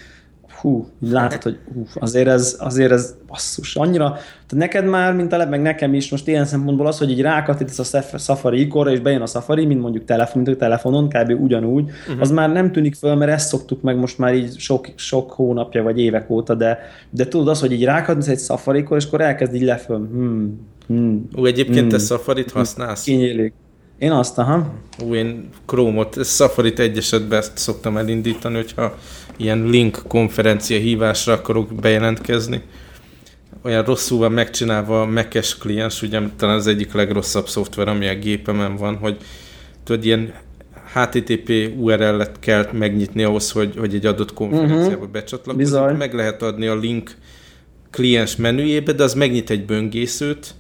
[0.64, 3.76] hú, így látod, hogy hú, azért ez, azért ez basszus.
[3.76, 7.22] Annyira, tehát neked már, mint a meg nekem is, most ilyen szempontból az, hogy így
[7.22, 11.10] rákattítasz a Saf- Safari ikonra, és bejön a Safari, mint mondjuk telefon, mint a telefonon,
[11.10, 11.42] kb.
[11.42, 12.22] ugyanúgy, uh-huh.
[12.22, 15.84] az már nem tűnik föl, mert ezt szoktuk meg most már így sok, sok hónapja,
[15.84, 19.54] vagy évek óta, de, de tudod az, hogy így rákattintasz egy Safari és akkor elkezd
[19.54, 19.98] így leföl.
[19.98, 21.90] Hmm, hmm, Ú, egyébként Hmm.
[21.90, 23.04] te Safari-t használsz?
[23.04, 23.54] kinyílik.
[23.98, 24.74] Én azt, aha.
[25.04, 28.98] Ú, én Chrome-ot, Safari-t egy esetben ezt szoktam elindítani, hogyha
[29.38, 32.62] ilyen link konferencia hívásra akarok bejelentkezni.
[33.62, 38.16] olyan rosszul van megcsinálva a Mac-es kliens, ugye talán az egyik legrosszabb szoftver, ami a
[38.16, 39.18] gépemen van, hogy
[39.84, 40.34] tudod, ilyen
[40.94, 45.10] HTTP URL-et kell megnyitni ahhoz, hogy, hogy egy adott konferenciába uh-huh.
[45.10, 45.98] becsatlakozik.
[45.98, 47.16] Meg lehet adni a link
[47.92, 50.54] kliens menüjébe, de az megnyit egy böngészőt.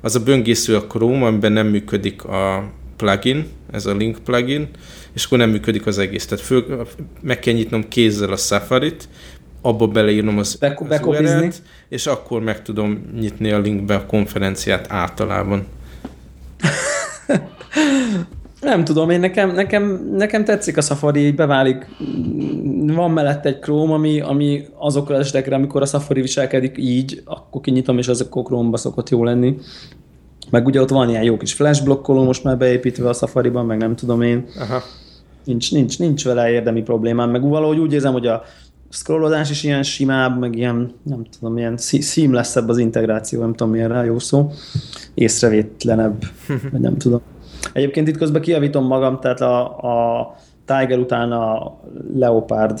[0.00, 4.68] Az a böngésző a Chrome, amiben nem működik a plugin, ez a link plugin,
[5.12, 6.26] és akkor nem működik az egész.
[6.26, 6.86] Tehát föl,
[7.20, 9.08] meg kell nyitnom kézzel a Safari-t,
[9.62, 11.52] abba beleírnom az, az url
[11.88, 15.66] és akkor meg tudom nyitni a linkbe a konferenciát általában.
[18.60, 21.86] Nem tudom, én nekem, nekem, nekem tetszik a Safari, így beválik.
[22.86, 27.60] Van mellett egy Chrome, ami, ami azokra az esetekre, amikor a Safari viselkedik így, akkor
[27.60, 29.56] kinyitom, és az akkor Chrome-ba szokott jó lenni.
[30.50, 33.78] Meg ugye ott van ilyen jó kis flash blokkoló most már beépítve a Safari-ban, meg
[33.78, 34.46] nem tudom én.
[34.58, 34.82] Aha.
[35.44, 38.42] Nincs, nincs, nincs vele érdemi problémám, meg valahogy úgy érzem, hogy a
[38.88, 43.88] scrollozás is ilyen simább, meg ilyen, nem tudom, ilyen seamless az integráció, nem tudom milyen
[43.88, 44.50] rá jó szó,
[45.14, 46.22] észrevétlenebb,
[46.72, 47.20] vagy nem tudom.
[47.72, 51.76] Egyébként itt közben kiavítom magam, tehát a, a Tiger után a
[52.14, 52.80] Leopard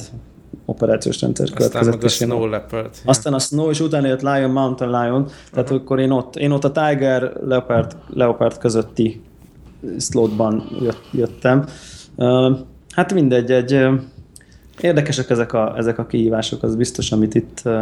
[0.64, 2.04] operációs rendszer következett.
[2.04, 2.90] Aztán a Snow Leopard.
[3.04, 5.80] Aztán a Snow, és utána jött Lion, Mountain Lion, tehát uh-huh.
[5.80, 9.22] akkor én ott, én ott a Tiger Leopard, Leopard közötti
[9.98, 11.64] slotban jött, jöttem.
[12.16, 12.58] Uh,
[12.90, 13.86] hát mindegy, egy
[14.80, 17.80] érdekesek ezek a, ezek a kihívások, az biztos, amit itt uh,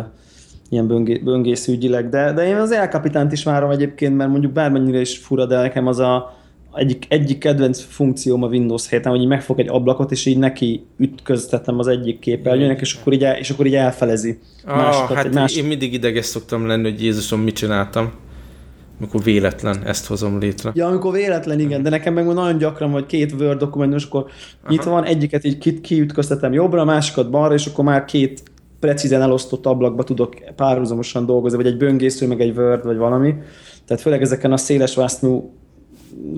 [0.68, 5.18] ilyen böngé, böngészügyileg, de, de én az elkapitánt is várom egyébként, mert mondjuk bármennyire is
[5.18, 6.36] fura, de nekem az a,
[6.78, 10.84] egyik, egyik kedvenc funkcióm a Windows 7 hogy így megfog egy ablakot, és így neki
[10.96, 14.38] ütköztetem az egyik képernyőnek, és akkor így, el, és akkor így elfelezi.
[14.64, 15.56] Ah, másikat, hát más...
[15.56, 18.12] én mindig ideges szoktam lenni, hogy Jézusom, mit csináltam.
[18.98, 20.70] Amikor véletlen ezt hozom létre.
[20.74, 24.22] Ja, amikor véletlen, igen, de nekem meg nagyon gyakran, hogy két Word dokumentum, és akkor
[24.22, 24.72] Aha.
[24.72, 28.42] nyitva van, egyiket így ki, kiütköztetem jobbra, másikat balra, és akkor már két
[28.80, 33.34] precízen elosztott ablakba tudok párhuzamosan dolgozni, vagy egy böngésző, meg egy Word, vagy valami.
[33.86, 35.52] Tehát főleg ezeken a széles vásznú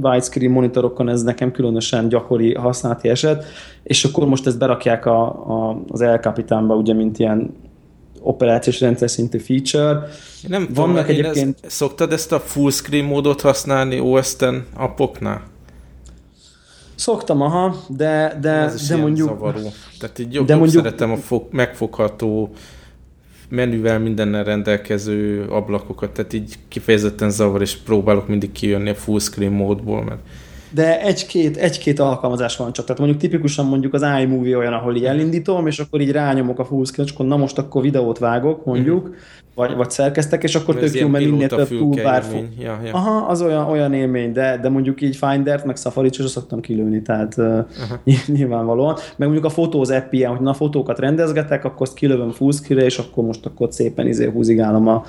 [0.02, 3.44] widescreen monitorokon ez nekem különösen gyakori használati eset,
[3.82, 7.54] és akkor most ezt berakják a, a, az El Capitánba, ugye, mint ilyen
[8.20, 10.08] operációs rendszer szintű feature.
[10.48, 11.58] Nem Vannak tudom, egyébként...
[11.62, 15.42] Ez, szoktad ezt a full screen módot használni OS X appoknál?
[16.94, 19.28] Szoktam, aha, de, de, ez de mondjuk...
[19.28, 19.72] Zavaró.
[19.98, 20.84] Tehát így jobb, de mondjuk...
[20.84, 22.50] szeretem a fog, megfogható
[23.50, 29.52] menüvel mindennel rendelkező ablakokat, tehát így kifejezetten zavar, és próbálok mindig kijönni a full screen
[29.52, 30.20] módból, mert
[30.72, 32.84] de egy-két, egy-két alkalmazás van csak.
[32.84, 36.64] Tehát mondjuk tipikusan mondjuk az iMovie olyan, ahol így elindítom, és akkor így rányomok a
[36.64, 39.16] full screen, na most akkor videót vágok, mondjuk, mm-hmm.
[39.54, 42.44] Vagy, vagy szerkeztek, és akkor tök jó, mert minél több toolbar fog.
[42.58, 42.92] Ja, ja.
[42.92, 47.02] Aha, az olyan, olyan élmény, de, de mondjuk így Finder-t, meg Safari-t sosem szoktam kilőni,
[47.02, 47.64] tehát uh,
[48.36, 48.94] nyilvánvalóan.
[48.94, 52.84] Meg mondjuk a fotóz app ilyen, hogy na fotókat rendezgetek, akkor azt kilövöm full screen
[52.84, 55.04] és akkor most akkor szépen izé húzigálom a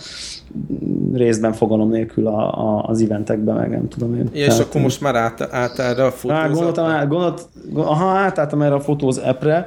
[1.13, 4.29] részben fogalom nélkül a, a, az eventekbe, meg nem tudom én.
[4.33, 8.61] Ja, és akkor most már át, át erre a fotóz gondoltam, át, gondolt, aha, átálltam
[8.61, 9.65] erre a fotóz appre,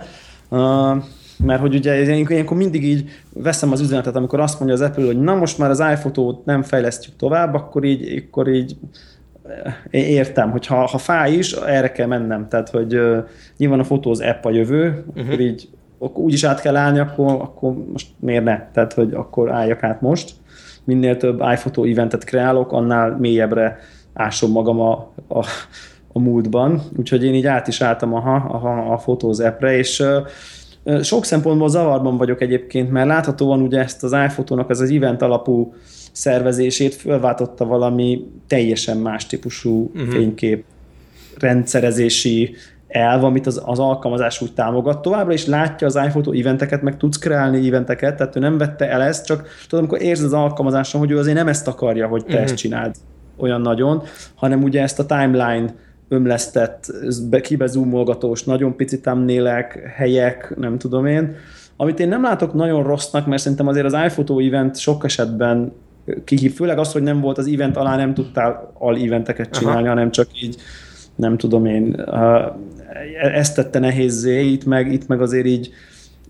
[0.48, 1.02] uh,
[1.38, 5.20] mert hogy ugye ilyenkor mindig így veszem az üzenetet, amikor azt mondja az Apple, hogy
[5.20, 8.76] na most már az iPhoto-t nem fejlesztjük tovább, akkor így, akkor így
[9.90, 12.48] én értem, hogy ha, ha fáj is, erre kell mennem.
[12.48, 13.24] Tehát, hogy uh,
[13.56, 15.26] nyilván a fotóz app a jövő, uh-huh.
[15.26, 15.68] akkor így
[15.98, 18.68] akkor úgy is át kell állni, akkor, akkor most miért ne?
[18.72, 20.34] Tehát, hogy akkor álljak át most
[20.84, 23.78] minél több iPhoto eventet kreálok, annál mélyebbre
[24.14, 25.46] ásom magam a, a,
[26.12, 26.82] a múltban.
[26.96, 30.26] Úgyhogy én így át is álltam a, a, a Photos appre, és uh,
[31.02, 35.74] sok szempontból zavarban vagyok egyébként, mert láthatóan ugye ezt az iPhoto-nak ez az event alapú
[36.12, 40.12] szervezését fölváltotta valami teljesen más típusú uh-huh.
[40.12, 40.64] fénykép
[41.38, 42.54] rendszerezési
[42.88, 45.02] elv, amit az, az alkalmazás úgy támogat.
[45.02, 49.02] Továbbra is látja az iPhoto eventeket, meg tudsz kreálni eventeket, tehát ő nem vette el
[49.02, 52.32] ezt, csak tudom, amikor érzed az alkalmazáson, hogy ő azért nem ezt akarja, hogy te
[52.32, 52.44] uh-huh.
[52.44, 52.94] ezt csináld
[53.36, 54.02] olyan nagyon,
[54.34, 55.74] hanem ugye ezt a timeline
[56.08, 56.92] ömlesztett,
[57.42, 61.34] kibezúmolgatós, nagyon pici thumbnailek, helyek, nem tudom én.
[61.76, 65.72] Amit én nem látok nagyon rossznak, mert szerintem azért az iPhoto event sok esetben
[66.24, 69.88] kihív, főleg az, hogy nem volt az event alá, nem tudtál al eventeket csinálni, Aha.
[69.88, 70.56] hanem csak így
[71.14, 72.04] nem tudom én,
[73.34, 75.70] ezt tette nehézzé, itt meg, itt meg azért így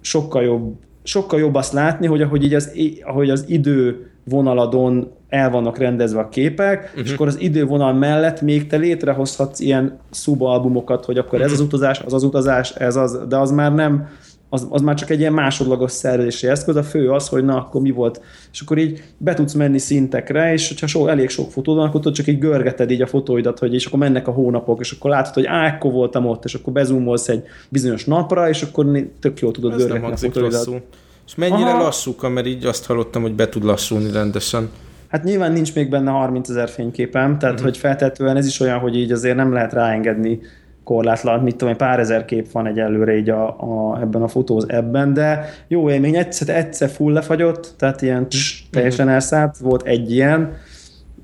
[0.01, 0.75] sokkal jobb,
[1.05, 6.21] sokkal jobb azt látni, hogy ahogy, így az, ahogy az idő vonaladon el vannak rendezve
[6.21, 7.05] a képek, uh-huh.
[7.05, 12.01] és akkor az idővonal mellett még te létrehozhatsz ilyen szubalbumokat, hogy akkor ez az utazás,
[12.01, 14.09] az az utazás, ez az, de az már nem
[14.55, 17.81] az, az már csak egy ilyen másodlagos szervezési eszköz, a fő az, hogy na, akkor
[17.81, 18.21] mi volt.
[18.53, 22.01] És akkor így be tudsz menni szintekre, és hogyha so, elég sok fotód van, akkor
[22.01, 25.11] tudod csak így görgeted így a fotóidat, hogy és akkor mennek a hónapok, és akkor
[25.11, 28.87] látod, hogy á, akkor voltam ott, és akkor bezumolsz egy bizonyos napra, és akkor
[29.21, 30.53] tök jól tudod Ez görgetni a fotóidat.
[30.53, 30.83] Rosszul.
[31.27, 31.83] És mennyire Aha.
[31.83, 34.69] lassú mert így azt hallottam, hogy be tud lassulni rendesen.
[35.09, 37.69] Hát nyilván nincs még benne 30 ezer fényképem, tehát uh-huh.
[37.69, 40.41] hogy feltetően ez is olyan, hogy így azért nem lehet ráengedni
[40.85, 45.13] korlátlan, mit tudom, pár ezer kép van egyelőre így a, a, ebben a fotóz ebben,
[45.13, 48.71] de jó élmény, egyszer, egyszer full lefagyott, tehát ilyen tss, mhm.
[48.73, 50.53] teljesen elszállt, volt egy ilyen,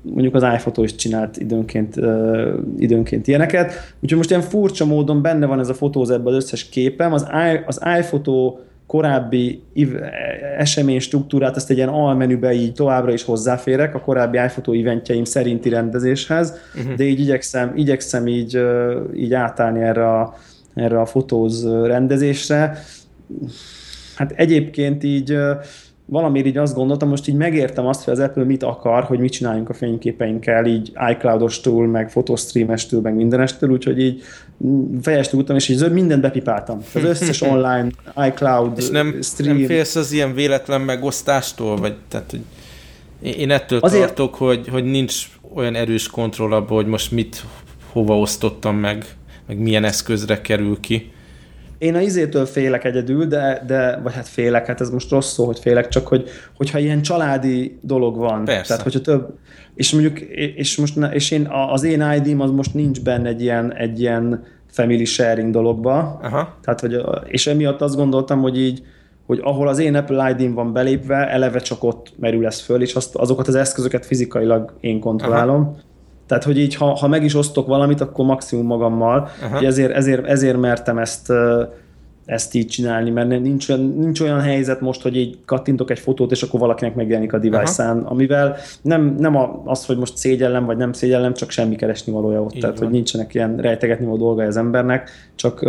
[0.01, 5.45] mondjuk az iPhoto is csinált időnként, uh, időnként ilyeneket, úgyhogy most ilyen furcsa módon benne
[5.45, 8.57] van ez a fotóz ebben az összes képem, az, I, az iPhoto
[8.91, 9.63] korábbi
[10.57, 15.69] esemény struktúrát, azt egy ilyen almenübe így továbbra is hozzáférek a korábbi iPhoto eventjeim szerinti
[15.69, 16.93] rendezéshez, uh-huh.
[16.93, 18.61] de így igyekszem, igyekszem így,
[19.15, 20.33] így átállni erre a,
[20.73, 22.77] erre a fotóz rendezésre.
[24.15, 25.37] Hát egyébként így
[26.05, 29.31] valamiért így azt gondoltam, most így megértem azt, hogy az Apple mit akar, hogy mit
[29.31, 34.21] csináljunk a fényképeinkkel, így iCloud-ostól, meg fotostreamestől, meg mindenestől, úgyhogy így
[35.01, 36.83] fejest útam, és így mindent bepipáltam.
[36.93, 37.87] Az összes online
[38.27, 39.57] iCloud és nem, stream.
[39.57, 41.77] nem félsz az ilyen véletlen megosztástól?
[41.77, 42.41] Vagy, tehát, hogy
[43.37, 44.05] én ettől Azért...
[44.05, 47.45] tartok, hogy, hogy nincs olyan erős kontroll abban, hogy most mit
[47.91, 49.05] hova osztottam meg,
[49.47, 51.11] meg milyen eszközre kerül ki.
[51.81, 55.45] Én a izétől félek egyedül, de, de vagy hát félek, hát ez most rossz szó,
[55.45, 58.45] hogy félek, csak hogy, hogyha ilyen családi dolog van.
[58.45, 58.67] Persze.
[58.67, 59.37] Tehát, hogyha több,
[59.75, 60.19] és mondjuk,
[60.55, 64.43] és most, és én, az én ID-m az most nincs benne egy ilyen, egy ilyen
[64.67, 66.19] family sharing dologba.
[66.21, 66.57] Aha.
[66.61, 68.83] Tehát, hogy, és emiatt azt gondoltam, hogy így,
[69.25, 72.93] hogy ahol az én Apple id van belépve, eleve csak ott merül ez föl, és
[72.93, 75.61] azt, azokat az eszközöket fizikailag én kontrollálom.
[75.61, 75.77] Aha.
[76.31, 79.29] Tehát, hogy így, ha, ha meg is osztok valamit, akkor maximum magammal.
[79.61, 81.31] Ezért, ezért, ezért mertem ezt
[82.25, 86.41] ezt így csinálni, mert nincs, nincs olyan helyzet most, hogy így kattintok egy fotót, és
[86.41, 91.33] akkor valakinek megjelenik a device-án, amivel nem, nem az, hogy most szégyellem, vagy nem szégyellem,
[91.33, 92.53] csak semmi keresni valója ott.
[92.53, 92.85] Így Tehát, van.
[92.85, 95.59] hogy nincsenek ilyen rejtegetni való dolga az embernek, csak,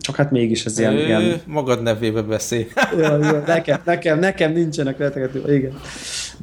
[0.00, 0.92] csak hát mégis ez ilyen...
[0.92, 1.40] Ő, ilyen...
[1.46, 2.64] magad nevébe beszél.
[2.98, 5.72] ja, ja, nekem, nekem, nekem nincsenek rejtegetni, igen.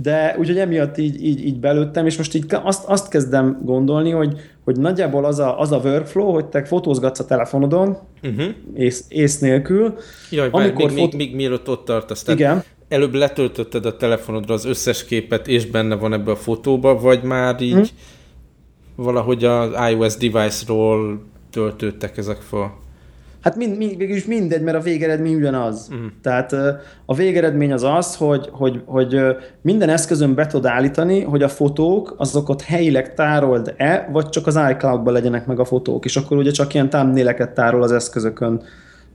[0.01, 4.39] De úgyhogy emiatt így, így, így belőttem, és most így azt, azt kezdem gondolni, hogy,
[4.63, 8.45] hogy nagyjából az a, az a workflow, hogy te fotózgatsz a telefonodon, uh-huh.
[8.75, 9.97] ész, ész nélkül.
[10.31, 11.17] Jaj, amikor még, fotó...
[11.17, 12.23] még, még mielőtt ott tartasz.
[12.23, 12.63] Tehát Igen.
[12.87, 17.61] Előbb letöltötted a telefonodra az összes képet, és benne van ebbe a fotóba, vagy már
[17.61, 17.87] így uh-huh.
[18.95, 22.81] valahogy az iOS device-ról töltöttek ezek fel?
[23.43, 25.87] Hát mind, mind, végülis mindegy, mert a végeredmény ugyanaz.
[25.91, 26.05] Uh-huh.
[26.21, 26.53] Tehát
[27.05, 29.21] a végeredmény az az, hogy, hogy, hogy
[29.61, 35.13] minden eszközön be tud állítani, hogy a fotók azokat helyileg tárold-e, vagy csak az iCloud-ban
[35.13, 38.63] legyenek meg a fotók, és akkor ugye csak ilyen thumbnaileket tárol az eszközökön,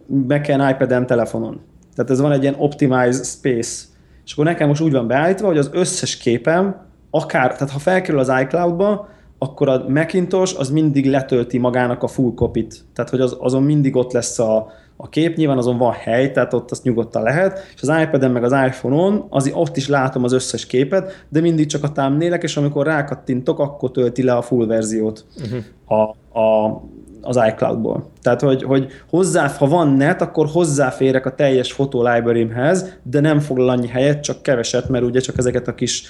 [0.07, 1.61] Mac-en, iPad-en, telefonon.
[1.95, 3.85] Tehát ez van egy ilyen optimized space.
[4.25, 6.77] És akkor nekem most úgy van beállítva, hogy az összes képem,
[7.11, 9.09] akár, tehát ha felkerül az iCloud-ba,
[9.39, 12.85] akkor a Macintosh az mindig letölti magának a full copy-t.
[12.95, 16.55] Tehát, hogy az, azon mindig ott lesz a, a kép, nyilván azon van hely, tehát
[16.55, 20.33] ott azt nyugodtan lehet, és az iPad-en meg az iPhone-on, az, ott is látom az
[20.33, 24.67] összes képet, de mindig csak a támnélek, és amikor rákattintok, akkor tölti le a full
[24.67, 25.99] verziót uh-huh.
[25.99, 26.83] a, a,
[27.23, 28.11] az iCloud-ból.
[28.23, 33.41] Tehát, hogy, hogy hozzá, ha van net, akkor hozzáférek a teljes fotó library-hez, de nem
[33.41, 36.05] foglal annyi helyet, csak keveset, mert ugye csak ezeket a kis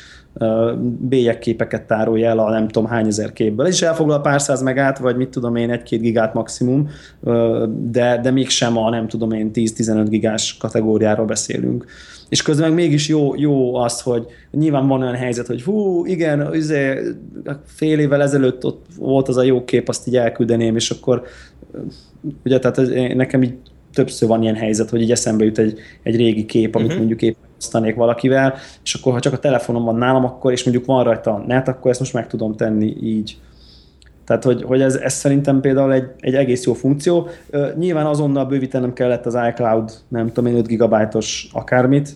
[0.98, 3.66] bélyegképeket tárolja el a nem tudom hány ezer képből.
[3.66, 6.88] Ez is elfoglal pár száz megát, vagy mit tudom én, egy-két gigát maximum,
[7.68, 11.84] de, de mégsem a nem tudom én 10-15 gigás kategóriáról beszélünk.
[12.28, 17.00] És közben mégis jó, jó az, hogy nyilván van olyan helyzet, hogy hú, igen, izé,
[17.64, 21.22] fél évvel ezelőtt ott volt az a jó kép, azt így elküldeném, és akkor
[22.44, 23.54] ugye, tehát nekem így
[23.98, 26.98] többször van ilyen helyzet, hogy így eszembe jut egy, egy régi kép, amit uh-huh.
[26.98, 30.86] mondjuk éppen osztanék valakivel, és akkor ha csak a telefonom van nálam, akkor, és mondjuk
[30.86, 33.38] van rajta a net, akkor ezt most meg tudom tenni így.
[34.24, 37.28] Tehát, hogy, hogy ez, ez szerintem például egy, egy egész jó funkció.
[37.76, 42.10] nyilván azonnal bővítenem kellett az iCloud, nem tudom én, 5 gigabájtos akármit,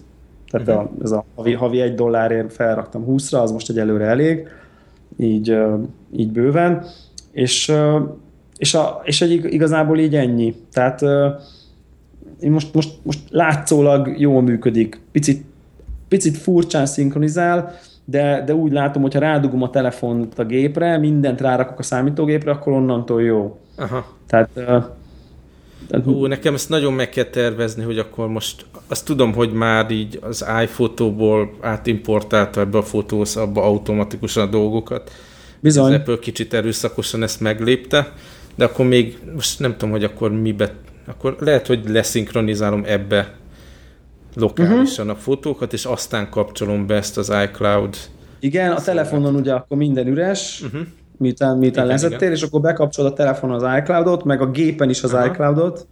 [0.50, 0.82] tehát uh-huh.
[0.82, 4.48] a, ez a havi, havi egy dollárért felraktam 20-ra, az most egyelőre elég,
[5.16, 5.58] így,
[6.16, 6.84] így bőven,
[7.32, 7.72] és,
[8.56, 10.54] és, a, és egy, igazából így ennyi.
[10.72, 11.00] Tehát
[12.50, 15.44] most, most, most látszólag jól működik, picit,
[16.08, 21.40] picit furcsán szinkronizál, de, de úgy látom, hogy ha rádugom a telefont a gépre, mindent
[21.40, 23.58] rárakok a számítógépre, akkor onnantól jó.
[23.76, 24.06] Aha.
[24.26, 24.48] Tehát.
[26.04, 30.18] Ú, nekem ezt nagyon meg kell tervezni, hogy akkor most azt tudom, hogy már így
[30.22, 35.10] az iPhoto-ból átimportálta ebbe a fotósz abba automatikusan a dolgokat.
[35.60, 35.92] Bizony.
[35.92, 38.12] Az Apple kicsit erőszakosan ezt meglépte,
[38.54, 40.74] de akkor még most nem tudom, hogy akkor mibe,
[41.06, 43.34] akkor lehet, hogy leszinkronizálom ebbe
[44.34, 45.20] lokálisan uh-huh.
[45.20, 47.96] a fotókat, és aztán kapcsolom be ezt az iCloud.
[48.40, 50.80] Igen, a telefonon ugye akkor minden üres, uh-huh.
[51.16, 52.32] miután, miután igen, lezettél, igen.
[52.32, 55.26] és akkor bekapcsolod a telefonon az iCloudot, meg a gépen is az Aha.
[55.26, 55.86] iCloudot.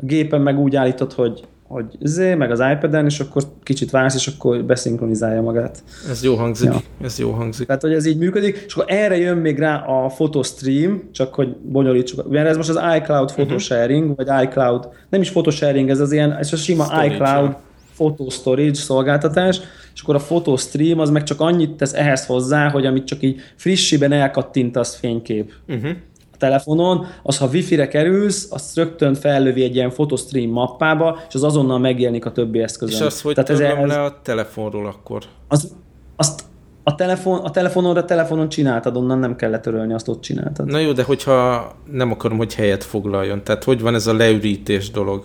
[0.00, 4.14] A gépen meg úgy állítod, hogy hogy zé, meg az iPad-en, és akkor kicsit vársz,
[4.14, 5.82] és akkor beszinkronizálja magát.
[6.10, 6.80] Ez jó hangzik, ja.
[7.02, 7.66] ez jó hangzik.
[7.66, 11.56] Tehát, hogy ez így működik, és akkor erre jön még rá a photostream, csak hogy
[11.56, 12.28] bonyolítsuk.
[12.28, 14.26] Ugye ez most az iCloud photosharing, uh-huh.
[14.26, 17.56] vagy iCloud, nem is photosharing, ez az ilyen, ez a sima storage iCloud
[17.94, 19.60] photo storage szolgáltatás,
[19.94, 23.40] és akkor a photostream az meg csak annyit tesz ehhez hozzá, hogy amit csak így
[23.56, 25.52] frissiben elkattintasz fénykép.
[25.68, 25.90] Uh-huh
[26.38, 31.78] telefonon, az ha wifi-re kerülsz, azt rögtön fellövi egy ilyen photostream mappába, és az azonnal
[31.78, 32.94] megjelenik a többi eszközön.
[32.94, 35.22] És azt hogy Tehát ez, ez, le a telefonról akkor?
[35.48, 35.74] Az,
[36.16, 36.42] azt
[36.82, 40.66] a, telefon, a telefononra telefonon csináltad, onnan nem kellett törölni, azt ott csináltad.
[40.66, 44.90] Na jó, de hogyha nem akarom, hogy helyet foglaljon, tehát hogy van ez a leürítés
[44.90, 45.24] dolog?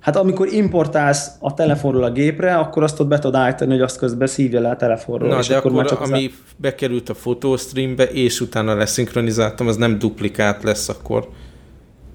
[0.00, 3.98] Hát amikor importálsz a telefonról a gépre, akkor azt ott be tudod állítani, hogy azt
[3.98, 5.28] közben szívja le a telefonról.
[5.28, 6.32] Na, és de akkor, akkor csak ami az...
[6.56, 11.28] bekerült a fotostreambe, és utána leszinkronizáltam, az nem duplikát lesz akkor.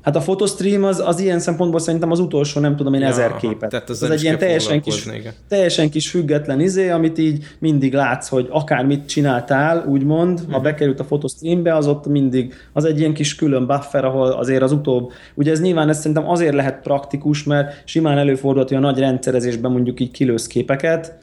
[0.04, 3.36] Hát a fotostream az, az ilyen szempontból szerintem az utolsó, nem tudom én, ja, ezer
[3.36, 3.70] képet.
[3.70, 5.10] Tehát az, az egy ilyen teljesen kis,
[5.48, 10.52] teljesen kis független izé, amit így mindig látsz, hogy akármit csináltál, úgymond, hmm.
[10.52, 10.64] ha mhm.
[10.64, 14.72] bekerült a fotostreambe, az ott mindig, az egy ilyen kis külön buffer, ahol azért az
[14.72, 19.00] utóbb, ugye ez nyilván ez szerintem azért lehet praktikus, mert simán előfordulhat, hogy a nagy
[19.00, 21.23] rendszerezésben mondjuk így kilősz képeket,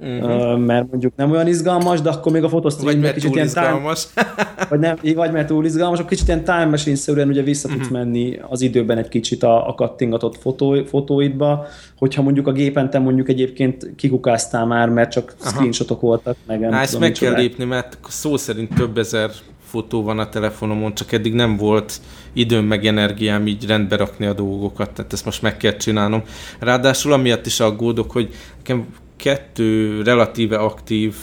[0.00, 0.58] Uh-huh.
[0.58, 4.06] mert mondjuk nem olyan izgalmas, de akkor még a fotostream vagy kicsit izgalmas.
[4.14, 4.34] Time,
[4.70, 7.82] vagy, nem, vagy mert túl izgalmas, akkor kicsit ilyen time machine-szerűen ugye vissza uh-huh.
[7.82, 8.00] tudsz mhm.
[8.00, 11.66] menni az időben egy kicsit a, a kattingatott fotó, fotóidba,
[11.98, 15.50] hogyha mondjuk a gépen te mondjuk egyébként kikukáztál már, mert csak Aha.
[15.50, 16.36] screenshotok voltak.
[16.46, 19.30] Meg nem Há, ezt meg kell lépni, mert szó szerint több ezer
[19.74, 22.00] fotó van a telefonomon, csak eddig nem volt
[22.32, 26.22] időm meg energiám így rendbe rakni a dolgokat, tehát ezt most meg kell csinálnom.
[26.58, 28.86] Ráadásul amiatt is aggódok, hogy nekem
[29.16, 31.14] kettő relatíve aktív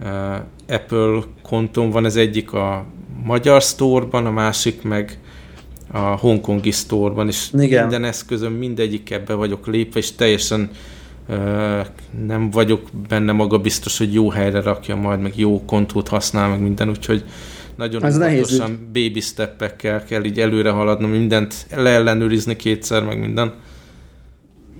[0.00, 0.08] uh,
[0.68, 2.84] Apple kontom van, az egyik a
[3.24, 5.18] magyar store-ban, a másik meg
[5.92, 7.80] a hongkongi store-ban, és Igen.
[7.80, 10.70] minden eszközön mindegyik ebbe vagyok lépve, és teljesen
[11.28, 11.86] uh,
[12.26, 16.60] nem vagyok benne maga biztos, hogy jó helyre rakja majd, meg jó kontót használ, meg
[16.60, 17.24] minden, úgyhogy
[17.76, 23.52] nagyon Ez óvatosan baby steppekkel kell így előre haladnom, mindent leellenőrizni kétszer, meg minden.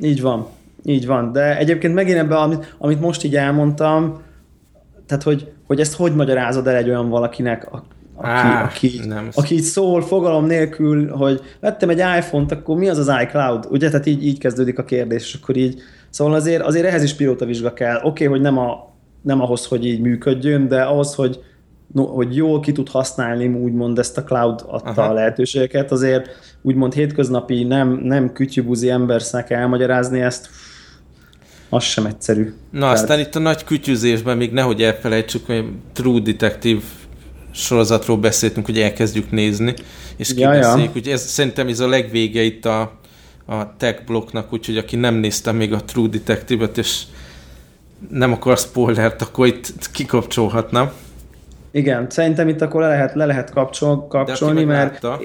[0.02, 0.48] Így van.
[0.84, 4.22] Így van, de egyébként megint ebben, amit, amit most így elmondtam,
[5.06, 7.86] tehát hogy, hogy ezt hogy magyarázod el egy olyan valakinek, aki,
[8.28, 9.28] Á, aki, nem.
[9.34, 13.66] aki így szól fogalom nélkül, hogy vettem egy iPhone-t, akkor mi az az iCloud?
[13.70, 17.14] Ugye, tehát így, így kezdődik a kérdés, és akkor így, szóval azért, azért ehhez is
[17.14, 17.96] pilóta vizsga kell.
[17.96, 21.40] Oké, okay, hogy nem, a, nem ahhoz, hogy így működjön, de ahhoz, hogy,
[21.92, 25.10] no, hogy jól ki tud használni, úgymond ezt a cloud adta Aha.
[25.10, 26.28] a lehetőségeket, azért
[26.62, 30.48] úgymond hétköznapi, nem, nem kütyübuzi embersznek elmagyarázni ezt,
[31.68, 32.52] az sem egyszerű.
[32.70, 32.94] Na, Tehát...
[32.94, 36.80] aztán itt a nagy kütyüzésben még nehogy elfelejtsük, hogy True Detective
[37.50, 39.74] sorozatról beszéltünk, hogy elkezdjük nézni,
[40.16, 41.06] és kibeszéljük.
[41.06, 41.12] Ja.
[41.12, 42.80] Ez, szerintem ez a legvége itt a,
[43.46, 47.02] a tech blokknak, úgyhogy aki nem nézte még a True Detective-et, és
[48.10, 50.92] nem akar spoilert, akkor itt kikapcsolhatna.
[51.70, 55.20] Igen, szerintem itt akkor le lehet, le lehet kapcsol, kapcsolni, mert látta,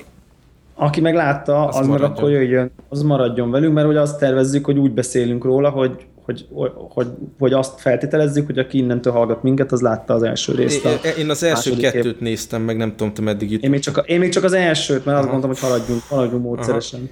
[0.76, 4.66] aki meg látta, az, az meg akkor jöjjön, az maradjon velünk, mert ugye azt tervezzük,
[4.66, 7.08] hogy úgy beszélünk róla, hogy hogy, hogy,
[7.40, 10.86] hogy azt feltételezzük, hogy aki innentől hallgat minket, az látta az első részt.
[10.86, 12.20] A én az első kettőt év.
[12.20, 13.64] néztem, meg nem tudom, te meddig jutott.
[13.64, 15.20] Én még csak, a, én még csak az elsőt, mert Aha.
[15.20, 17.00] azt mondtam, hogy haladjunk, haladjunk módszeresen.
[17.00, 17.10] Aha.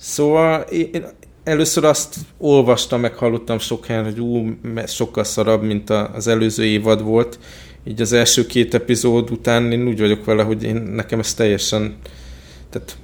[0.00, 1.06] Szóval én
[1.44, 4.50] először azt olvastam, meg hallottam sok helyen, hogy ú,
[4.86, 7.38] sokkal szarabb, mint az előző évad volt.
[7.84, 11.96] Így az első két epizód után én úgy vagyok vele, hogy én, nekem ez teljesen
[12.70, 12.96] tehát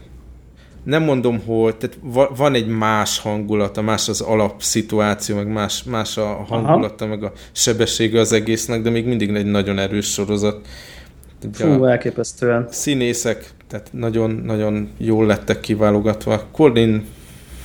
[0.86, 1.98] nem mondom, hogy tehát
[2.36, 7.14] van egy más hangulata, más az alapszituáció, meg más, más a hangulata, Aha.
[7.14, 10.66] meg a sebessége az egésznek, de még mindig egy nagyon erős sorozat.
[11.52, 12.66] Fú, elképesztően.
[12.70, 16.42] Színészek, tehát nagyon-nagyon jól lettek kiválogatva.
[16.52, 17.04] Colin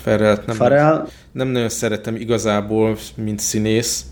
[0.02, 1.08] Farrell nem, Farrell.
[1.32, 4.06] nem nagyon szeretem igazából, mint színész,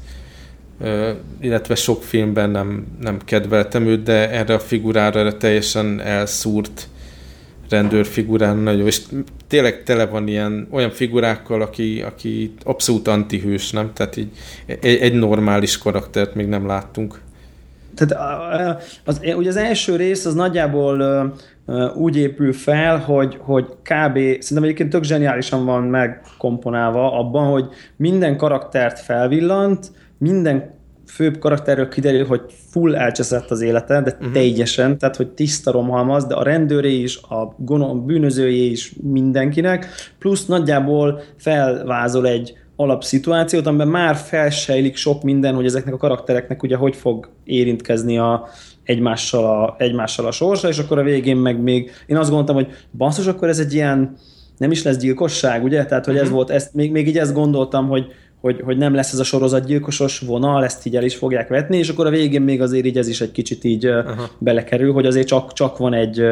[1.41, 6.87] illetve sok filmben nem, nem kedveltem őt, de erre a figurára erre teljesen elszúrt
[7.69, 9.01] rendőrfigurán nagyon, és
[9.47, 13.93] tényleg tele van ilyen olyan figurákkal, aki, aki abszolút antihős, nem?
[13.93, 14.29] Tehát így
[14.65, 17.21] egy, egy normális karaktert még nem láttunk.
[17.95, 21.33] Tehát az, ugye az első rész az nagyjából
[21.95, 24.17] úgy épül fel, hogy, hogy kb.
[24.17, 30.78] szerintem egyébként tök zseniálisan van megkomponálva abban, hogy minden karaktert felvillant, minden
[31.09, 32.41] főbb karakterről kiderül, hogy
[32.71, 34.31] full elcseszett az élete, de uh-huh.
[34.31, 39.87] teljesen, tehát hogy tiszta romhalmaz, de a rendőré is, a gonosz bűnözőjé is mindenkinek,
[40.19, 46.75] plusz nagyjából felvázol egy alapszituációt, amiben már felsejlik sok minden, hogy ezeknek a karaktereknek ugye
[46.75, 48.47] hogy fog érintkezni a,
[48.83, 52.67] egymással, a, egymással a sorsa, és akkor a végén meg még én azt gondoltam, hogy
[52.97, 54.15] basszus, akkor ez egy ilyen
[54.57, 55.85] nem is lesz gyilkosság, ugye?
[55.85, 56.35] Tehát, hogy ez uh-huh.
[56.35, 58.05] volt, ezt, még, még így ezt gondoltam, hogy,
[58.41, 61.77] hogy, hogy nem lesz ez a sorozat gyilkosos vonal, ezt így el is fogják vetni,
[61.77, 64.19] és akkor a végén még azért így ez is egy kicsit így uh-huh.
[64.37, 66.23] belekerül, hogy azért csak, csak van egy,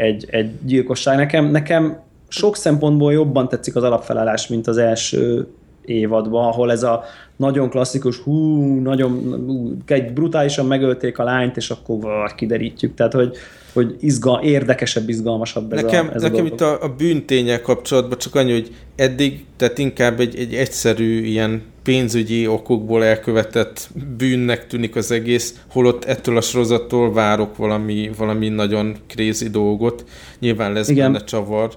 [0.00, 1.16] egy, egy gyilkosság.
[1.16, 5.46] Nekem, nekem sok szempontból jobban tetszik az alapfelállás, mint az első
[5.84, 7.04] évadban, ahol ez a
[7.36, 9.10] nagyon klasszikus, hú, nagyon,
[9.46, 12.94] hú, egy brutálisan megölték a lányt, és akkor vár, kiderítjük.
[12.94, 13.36] Tehát, hogy,
[13.72, 18.18] hogy izgal, érdekesebb, izgalmasabb ez nekem, a, ez Nekem a itt a, a bűntények kapcsolatban
[18.18, 24.96] csak annyi, hogy eddig, tehát inkább egy, egy egyszerű ilyen pénzügyi okokból elkövetett bűnnek tűnik
[24.96, 30.04] az egész, holott ettől a sorozattól várok valami, valami nagyon krézi dolgot.
[30.38, 31.12] Nyilván lesz Igen.
[31.12, 31.70] benne csavar,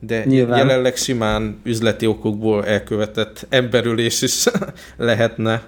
[0.00, 0.58] de Nyilván.
[0.58, 4.44] jelenleg simán üzleti okokból elkövetett emberülés is
[4.96, 5.62] lehetne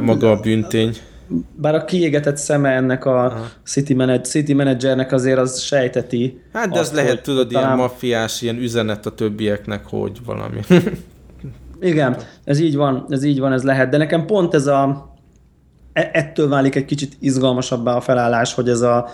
[0.00, 0.96] maga a bűntény.
[1.56, 6.40] Bár a kiégetett szeme ennek a city, manage, city managernek azért az sejteti.
[6.52, 7.66] Hát de az lehet, tudod, talán...
[7.66, 10.60] ilyen maffiás, ilyen üzenet a többieknek, hogy valami.
[11.80, 13.88] Igen, ez így van, ez így van, ez lehet.
[13.88, 15.14] De nekem pont ez a
[15.92, 19.08] e- ettől válik egy kicsit izgalmasabbá a felállás, hogy ez a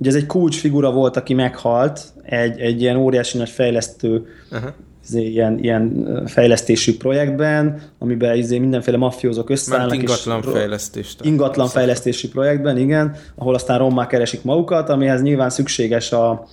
[0.00, 4.70] Ugye ez egy kulcsfigura volt, aki meghalt, egy, egy ilyen óriási nagy fejlesztő uh-huh.
[5.08, 9.90] Izé, ilyen, ilyen fejlesztési projektben, amiben izé mindenféle mafiózók összeállnak.
[9.90, 11.24] Mert ingatlan fejlesztést.
[11.24, 16.46] Ingatlan fejlesztési projektben, igen, ahol aztán rommá keresik magukat, amihez nyilván szükséges a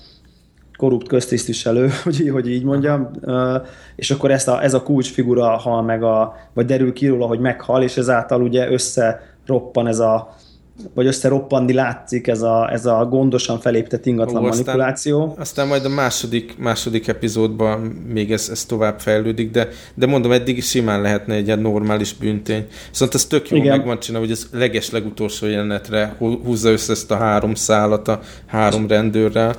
[0.78, 3.10] korrupt köztisztviselő, hogy, hogy így mondjam,
[3.95, 7.39] és akkor ezt a, ez a kulcsfigura hal meg, a, vagy derül ki róla, hogy
[7.39, 10.36] meghal, és ezáltal ugye összeroppan ez a
[10.93, 15.36] vagy összeroppanni látszik ez a, ez a gondosan felépített ingatlan Ó, manipuláció.
[15.39, 20.57] Aztán, majd a második, második epizódban még ez, ez tovább fejlődik, de, de mondom, eddig
[20.57, 22.67] is simán lehetne egy ilyen normális bűntény.
[22.89, 27.11] Viszont ez tök jó meg van csinálva, hogy ez leges legutolsó jelenetre húzza össze ezt
[27.11, 29.55] a három szálat a három rendőrrel.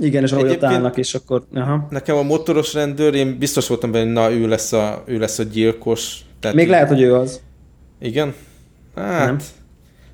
[0.00, 1.44] Igen, és ahogy ott állnak, és akkor...
[1.54, 1.86] Aha.
[1.90, 5.42] Nekem a motoros rendőr, én biztos voltam benne, na, ő lesz a, ő lesz a
[5.42, 6.20] gyilkos.
[6.40, 6.70] Tehát Még így...
[6.70, 7.40] lehet, hogy ő az.
[8.00, 8.34] Igen?
[8.94, 9.38] Hát, Nem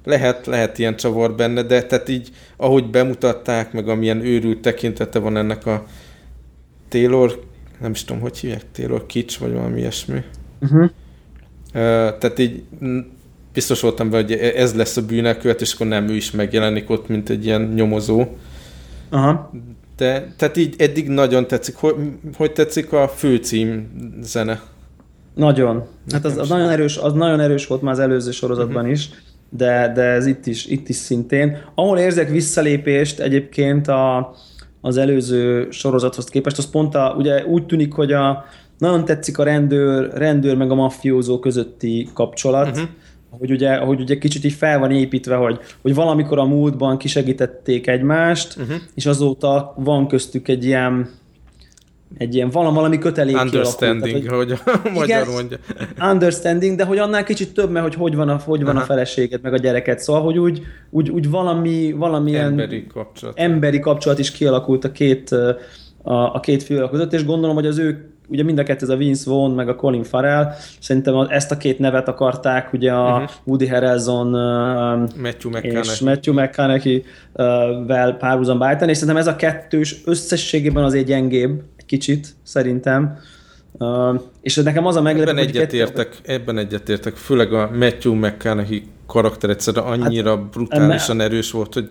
[0.05, 5.37] lehet, lehet ilyen csavar benne, de tehát így, ahogy bemutatták, meg amilyen őrült tekintete van
[5.37, 5.85] ennek a
[6.89, 7.43] Taylor,
[7.81, 10.23] nem is tudom, hogy hívják, Taylor Kitsch, vagy valami ilyesmi.
[10.61, 10.83] Uh-huh.
[10.83, 10.91] Uh,
[12.19, 12.63] tehát így
[13.53, 17.09] biztos voltam be, hogy ez lesz a bűnelkövet, és akkor nem ő is megjelenik ott,
[17.09, 18.27] mint egy ilyen nyomozó.
[19.11, 19.51] Aha.
[19.97, 21.75] De, tehát így eddig nagyon tetszik.
[21.75, 21.95] Hogy,
[22.37, 23.91] hogy tetszik a főcím
[24.23, 24.61] zene?
[25.35, 25.85] Nagyon.
[26.11, 28.91] Hát az, az, nagyon erős, az nagyon erős volt már az előző sorozatban uh-huh.
[28.91, 29.11] is
[29.57, 31.57] de, de ez itt is, itt is szintén.
[31.75, 34.35] Ahol érzek visszalépést egyébként a,
[34.81, 38.45] az előző sorozathoz képest, az pont a, ugye úgy tűnik, hogy a,
[38.79, 42.89] nagyon tetszik a rendőr, rendőr meg a maffiózó közötti kapcsolat, uh-huh.
[43.31, 47.87] hogy ugye, ahogy ugye kicsit így fel van építve, hogy, hogy valamikor a múltban kisegítették
[47.87, 48.77] egymást, uh-huh.
[48.95, 51.11] és azóta van köztük egy ilyen
[52.19, 55.59] egy ilyen valami, valami kötelék Understanding, kialakult, tehát, hogy, hogy a magyar igen, mondja.
[56.11, 59.43] Understanding, de hogy annál kicsit több, mert hogy hogy van a, hogy van a feleséget,
[59.43, 59.99] meg a gyereket.
[59.99, 63.39] Szóval, hogy úgy, úgy, úgy valami, valamilyen emberi kapcsolat.
[63.39, 65.31] emberi kapcsolat is kialakult a két,
[66.03, 68.91] a, a két fiú között, és gondolom, hogy az ő ugye mind a kettő, ez
[68.91, 73.13] a Vince Vaughn, meg a Colin Farrell, szerintem ezt a két nevet akarták, ugye a
[73.13, 73.31] uh-huh.
[73.45, 75.81] Woody Harrelson Matthew McConaughey.
[75.81, 83.19] és Matthew McConaughey-vel párhuzamba állítani, és szerintem ez a kettős összességében azért gyengébb, kicsit, szerintem.
[83.73, 86.33] Uh, és nekem az a meglepő, ebben egyetértek, kettő...
[86.33, 91.25] ebben egyetértek, főleg a Matthew McConaughey karakter egyszerűen annyira hát, brutálisan enne...
[91.25, 91.89] erős volt, hogy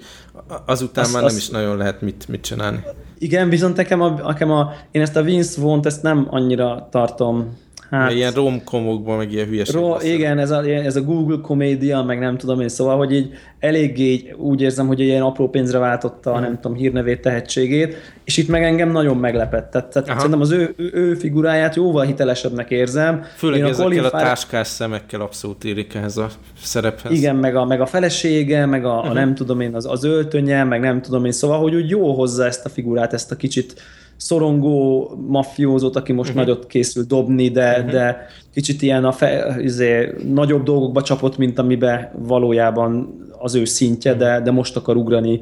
[0.66, 1.38] azután azt, már nem azt...
[1.38, 2.80] is nagyon lehet mit, mit csinálni.
[3.18, 7.58] Igen, viszont nekem a, nekem a, én ezt a Vince Vaughn-t ezt nem annyira tartom
[7.94, 9.76] Hát, ilyen romkomokban, meg ilyen hülyeség.
[9.76, 13.34] Ro- igen, ez a, ez a Google komédia, meg nem tudom én, szóval, hogy így
[13.60, 18.48] eléggé úgy érzem, hogy ilyen apró pénzre váltotta a, nem tudom, hírnevét, tehetségét, és itt
[18.48, 19.72] meg engem nagyon meglepett.
[19.72, 23.24] Tehát, tehát szerintem az ő, ő, ő, figuráját jóval hitelesebbnek érzem.
[23.36, 26.30] Főleg én a ezekkel Colin a táskás szemekkel abszolút érik ehhez a
[26.62, 27.12] szerephez.
[27.12, 29.06] Igen, meg a, meg a felesége, meg a, uh-huh.
[29.06, 29.18] a mhm.
[29.18, 32.46] nem tudom én, az, az öltönye, meg nem tudom én, szóval, hogy úgy jó hozza
[32.46, 33.82] ezt a figurát, ezt a kicsit
[34.24, 36.46] szorongó mafiózót, aki most uh-huh.
[36.46, 37.92] nagyot készül dobni, de, uh-huh.
[37.92, 44.14] de kicsit ilyen a fe, izé, nagyobb dolgokba csapott, mint amiben valójában az ő szintje,
[44.14, 45.40] de, de most akar ugrani.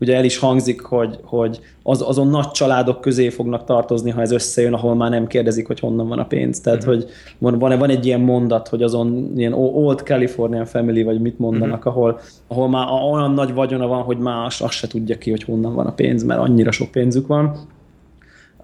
[0.00, 4.32] Ugye el is hangzik, hogy, hogy az, azon nagy családok közé fognak tartozni, ha ez
[4.32, 6.60] összejön, ahol már nem kérdezik, hogy honnan van a pénz.
[6.60, 6.94] Tehát, uh-huh.
[6.94, 7.06] hogy
[7.38, 11.78] van, van, van egy ilyen mondat, hogy azon ilyen Old Californian Family, vagy mit mondanak,
[11.78, 11.96] uh-huh.
[11.96, 15.74] ahol, ahol már olyan nagy vagyona van, hogy azt, azt se tudja ki, hogy honnan
[15.74, 17.78] van a pénz, mert annyira sok pénzük van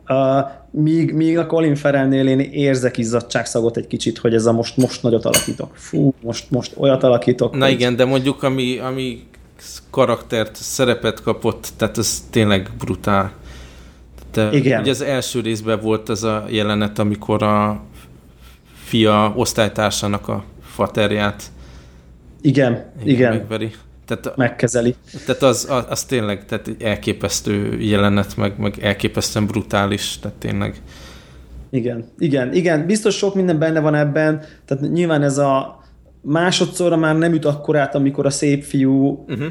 [0.09, 4.77] Uh, míg, míg a Colin Ferelnél én érzek izzadságszagot egy kicsit, hogy ez a most,
[4.77, 5.77] most nagyot alakítok.
[5.77, 7.57] Fú, most, most olyat alakítok.
[7.57, 7.75] Na hogy...
[7.75, 9.23] igen, de mondjuk ami, ami
[9.91, 13.33] karaktert, szerepet kapott, tehát ez tényleg brutál.
[14.31, 14.81] Tehát Igen.
[14.81, 17.81] ugye az első részben volt ez a jelenet, amikor a
[18.85, 21.51] fia osztálytársának a faterját
[22.47, 22.85] igen.
[23.05, 23.33] igen.
[23.33, 23.73] Megveri.
[24.07, 24.95] Tehát, megkezeli.
[25.27, 30.83] Tehát az, az, az tényleg tehát elképesztő jelenet, meg, meg elképesztően brutális, tehát tényleg.
[31.71, 35.85] Igen, igen, igen, biztos sok minden benne van ebben, tehát nyilván ez a
[36.21, 39.47] másodszorra már nem üt akkorát, amikor a szép fiú uh-huh.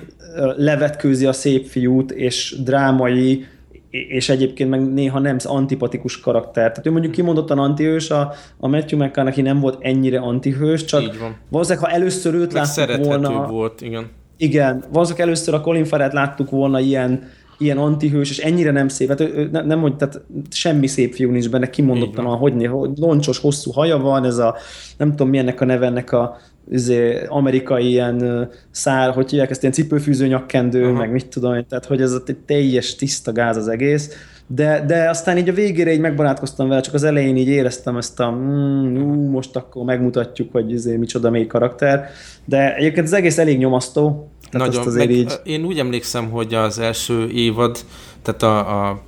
[0.58, 3.46] levetkőzi a szép fiút, és drámai,
[3.90, 6.70] és egyébként meg néha nem antipatikus karakter.
[6.70, 11.02] Tehát ő mondjuk kimondottan antihős, a, a Matthew McConaughey nem volt ennyire antihős, csak
[11.50, 13.48] valószínűleg ha először őt láttuk volna...
[13.48, 14.10] volt, igen.
[14.38, 17.24] Igen, valószínűleg először a Colin Farrell láttuk volna ilyen,
[17.58, 19.08] ilyen antihős, és ennyire nem szép.
[19.08, 23.40] Hát ő, nem, nem hogy tehát semmi szép fiú nincs benne, kimondottan, a, hogy, loncsos,
[23.40, 24.56] hosszú haja van, ez a,
[24.98, 26.38] nem tudom milyennek a neve ennek a
[26.72, 30.98] izé, amerikai ilyen szár, hogy hívják ezt, ilyen cipőfűző nyakkendő, Aha.
[30.98, 34.10] meg mit tudom, tehát hogy ez a teljes tiszta gáz az egész,
[34.48, 38.20] de, de aztán így a végére így megbarátkoztam vele, csak az elején így éreztem ezt
[38.20, 42.10] a mm, ú, most akkor megmutatjuk, hogy izé, micsoda mély karakter,
[42.46, 44.30] de egyébként az egész elég nyomasztó.
[44.52, 45.34] Nagyon, azért így...
[45.44, 47.78] én úgy emlékszem, hogy az első évad,
[48.22, 49.02] tehát a, a,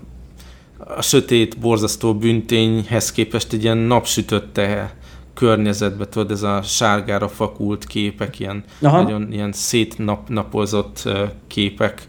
[0.77, 4.95] a sötét, borzasztó büntényhez képest egy ilyen napsütötte
[5.33, 9.01] környezetbe, tudod, ez a sárgára fakult képek, ilyen Aha.
[9.01, 11.09] nagyon ilyen szétnapozott
[11.47, 12.07] képek,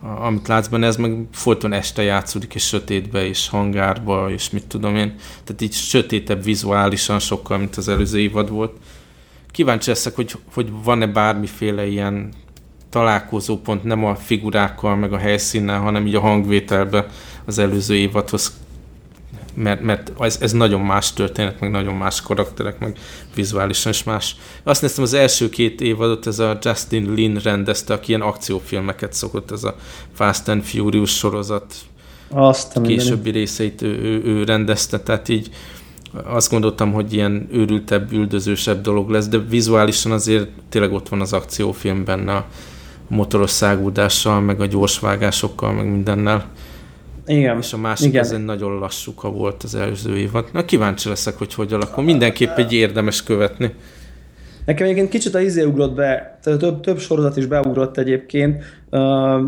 [0.00, 4.96] amit látsz benne, ez meg folyton este játszódik, és sötétbe, és hangárba, és mit tudom
[4.96, 5.14] én.
[5.44, 8.76] Tehát így sötétebb vizuálisan sokkal, mint az előző évad volt.
[9.50, 12.32] Kíváncsi leszek, hogy, hogy van-e bármiféle ilyen
[12.90, 17.06] találkozópont, nem a figurákkal, meg a helyszínnel, hanem így a hangvételbe
[17.44, 18.58] az előző évadhoz
[19.54, 22.98] mert, mert ez, ez nagyon más történet, meg nagyon más karakterek, meg
[23.34, 24.36] vizuálisan is más.
[24.62, 29.50] Azt néztem, az első két évadot ez a Justin Lin rendezte, aki ilyen akciófilmeket szokott,
[29.50, 29.76] ez a
[30.14, 31.74] Fast and Furious sorozat
[32.32, 35.50] azt a későbbi részeit ő, ő, ő rendezte, tehát így
[36.24, 41.32] azt gondoltam, hogy ilyen őrültebb, üldözősebb dolog lesz, de vizuálisan azért tényleg ott van az
[41.32, 42.46] akciófilm benne a
[43.08, 46.46] motoros szágúdással, meg a gyorsvágásokkal, meg mindennel.
[47.26, 47.58] Igen.
[47.58, 48.22] És a másik Igen.
[48.22, 50.48] ezen nagyon lassúka volt az előző évad.
[50.52, 52.04] Na kíváncsi leszek, hogy hogy alakul.
[52.04, 53.72] Mindenképp egy érdemes követni.
[54.64, 59.40] Nekem egyébként kicsit a izé ugrott be, több, több sorozat is beugrott egyébként, uh,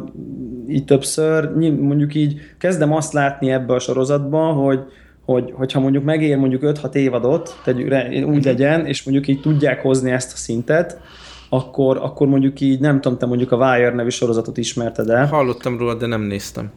[0.68, 1.50] így többször,
[1.80, 4.80] mondjuk így kezdem azt látni ebbe a sorozatban, hogy,
[5.24, 8.44] hogy, hogyha mondjuk megér mondjuk 5-6 évadot, tegyük, úgy mhm.
[8.44, 11.00] legyen, és mondjuk így tudják hozni ezt a szintet,
[11.48, 15.26] akkor, akkor mondjuk így, nem tudom, te mondjuk a Wire nevű sorozatot ismerted el.
[15.26, 16.70] Hallottam róla, de nem néztem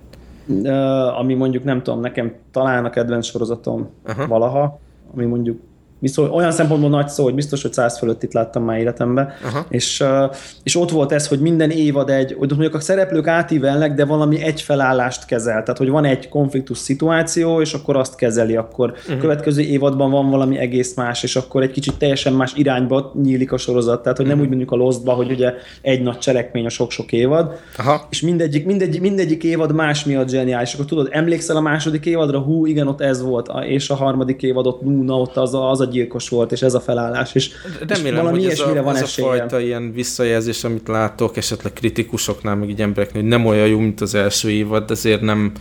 [1.17, 4.27] ami mondjuk nem tudom, nekem talán a kedvenc sorozatom Aha.
[4.27, 4.79] valaha,
[5.13, 5.61] ami mondjuk
[6.05, 9.33] Viszont olyan szempontból nagy szó, hogy biztos, hogy száz fölött itt láttam már életemben.
[9.69, 10.03] És,
[10.63, 14.41] és ott volt ez, hogy minden évad egy, hogy mondjuk a szereplők átívelnek, de valami
[14.41, 15.61] egy felállást kezel.
[15.61, 19.17] Tehát, hogy van egy konfliktus szituáció, és akkor azt kezeli, akkor uh-huh.
[19.17, 23.57] következő évadban van valami egész más, és akkor egy kicsit teljesen más irányba nyílik a
[23.57, 24.01] sorozat.
[24.01, 24.51] Tehát, hogy nem uh-huh.
[24.51, 28.07] úgy mondjuk a Lostba, hogy ugye egy nagy cselekmény a sok-sok évad, Aha.
[28.09, 30.73] és mindegyik, mindegyik, mindegyik évad más miatt zseniális.
[30.73, 34.67] Akkor tudod, emlékszel a második évadra, hú, igen, ott ez volt, és a harmadik évad
[34.67, 37.35] ott, nú, na, ott az a, az a gyilkos volt, és ez a felállás.
[37.35, 37.51] És,
[37.87, 41.73] Remélem, és valami hogy ez, a, van ez a fajta ilyen visszajelzés, amit látok, esetleg
[41.73, 45.51] kritikusoknál, meg így embereknél, hogy nem olyan jó, mint az első évad, azért nem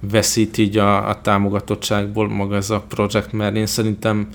[0.00, 4.28] veszít így a, a támogatottságból maga ez a projekt, mert én szerintem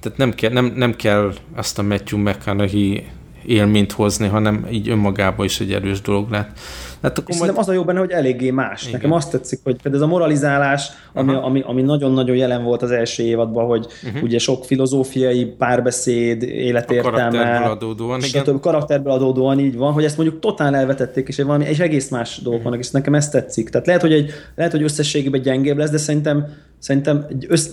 [0.00, 3.04] tehát nem kell, nem, nem kell azt a Matthew McConaughey
[3.46, 6.58] élményt hozni, hanem így önmagában is egy erős dolog lett.
[7.02, 7.52] Hát akkor majd...
[7.56, 8.82] az a jó benne, hogy eléggé más.
[8.82, 8.92] Igen.
[8.92, 12.90] Nekem azt tetszik, hogy például ez a moralizálás, ami, ami, ami nagyon-nagyon jelen volt az
[12.90, 14.22] első évadban, hogy uh-huh.
[14.22, 18.44] ugye sok filozófiai párbeszéd, életértelme, a karakterből adódóan, igen.
[18.44, 22.34] Több karakterből adódóan így van, hogy ezt mondjuk totál elvetették, és valami egy egész más
[22.36, 22.64] dolgok uh-huh.
[22.64, 23.68] vannak, és nekem ezt tetszik.
[23.68, 26.46] Tehát lehet, hogy, egy, lehet, hogy összességében gyengébb lesz, de szerintem,
[26.78, 27.70] szerintem egy össz,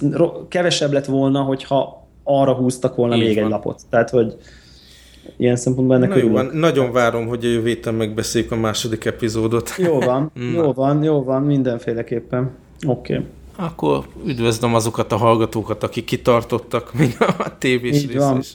[0.47, 3.43] kevesebb lett volna, hogyha arra húztak volna így még van.
[3.43, 3.81] egy lapot.
[3.89, 4.35] Tehát, hogy
[5.37, 6.45] ilyen szempontból ennek Na jó, van.
[6.53, 9.73] Nagyon várom, hogy a jövő héten megbeszéljük a második epizódot.
[9.77, 12.51] Jó van, jó van, jó van, mindenféleképpen.
[12.87, 13.13] Oké.
[13.13, 13.25] Okay.
[13.55, 18.53] Akkor üdvözlöm azokat a hallgatókat, akik kitartottak még a tévés részre is.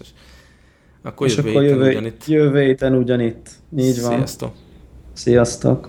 [1.03, 2.27] Akkor És jövő akkor héten jövő, ugyanitt.
[2.27, 3.51] Jövő héten ugyanitt.
[3.79, 4.11] Így van.
[4.17, 4.53] Sziasztok.
[5.13, 5.89] Sziasztok.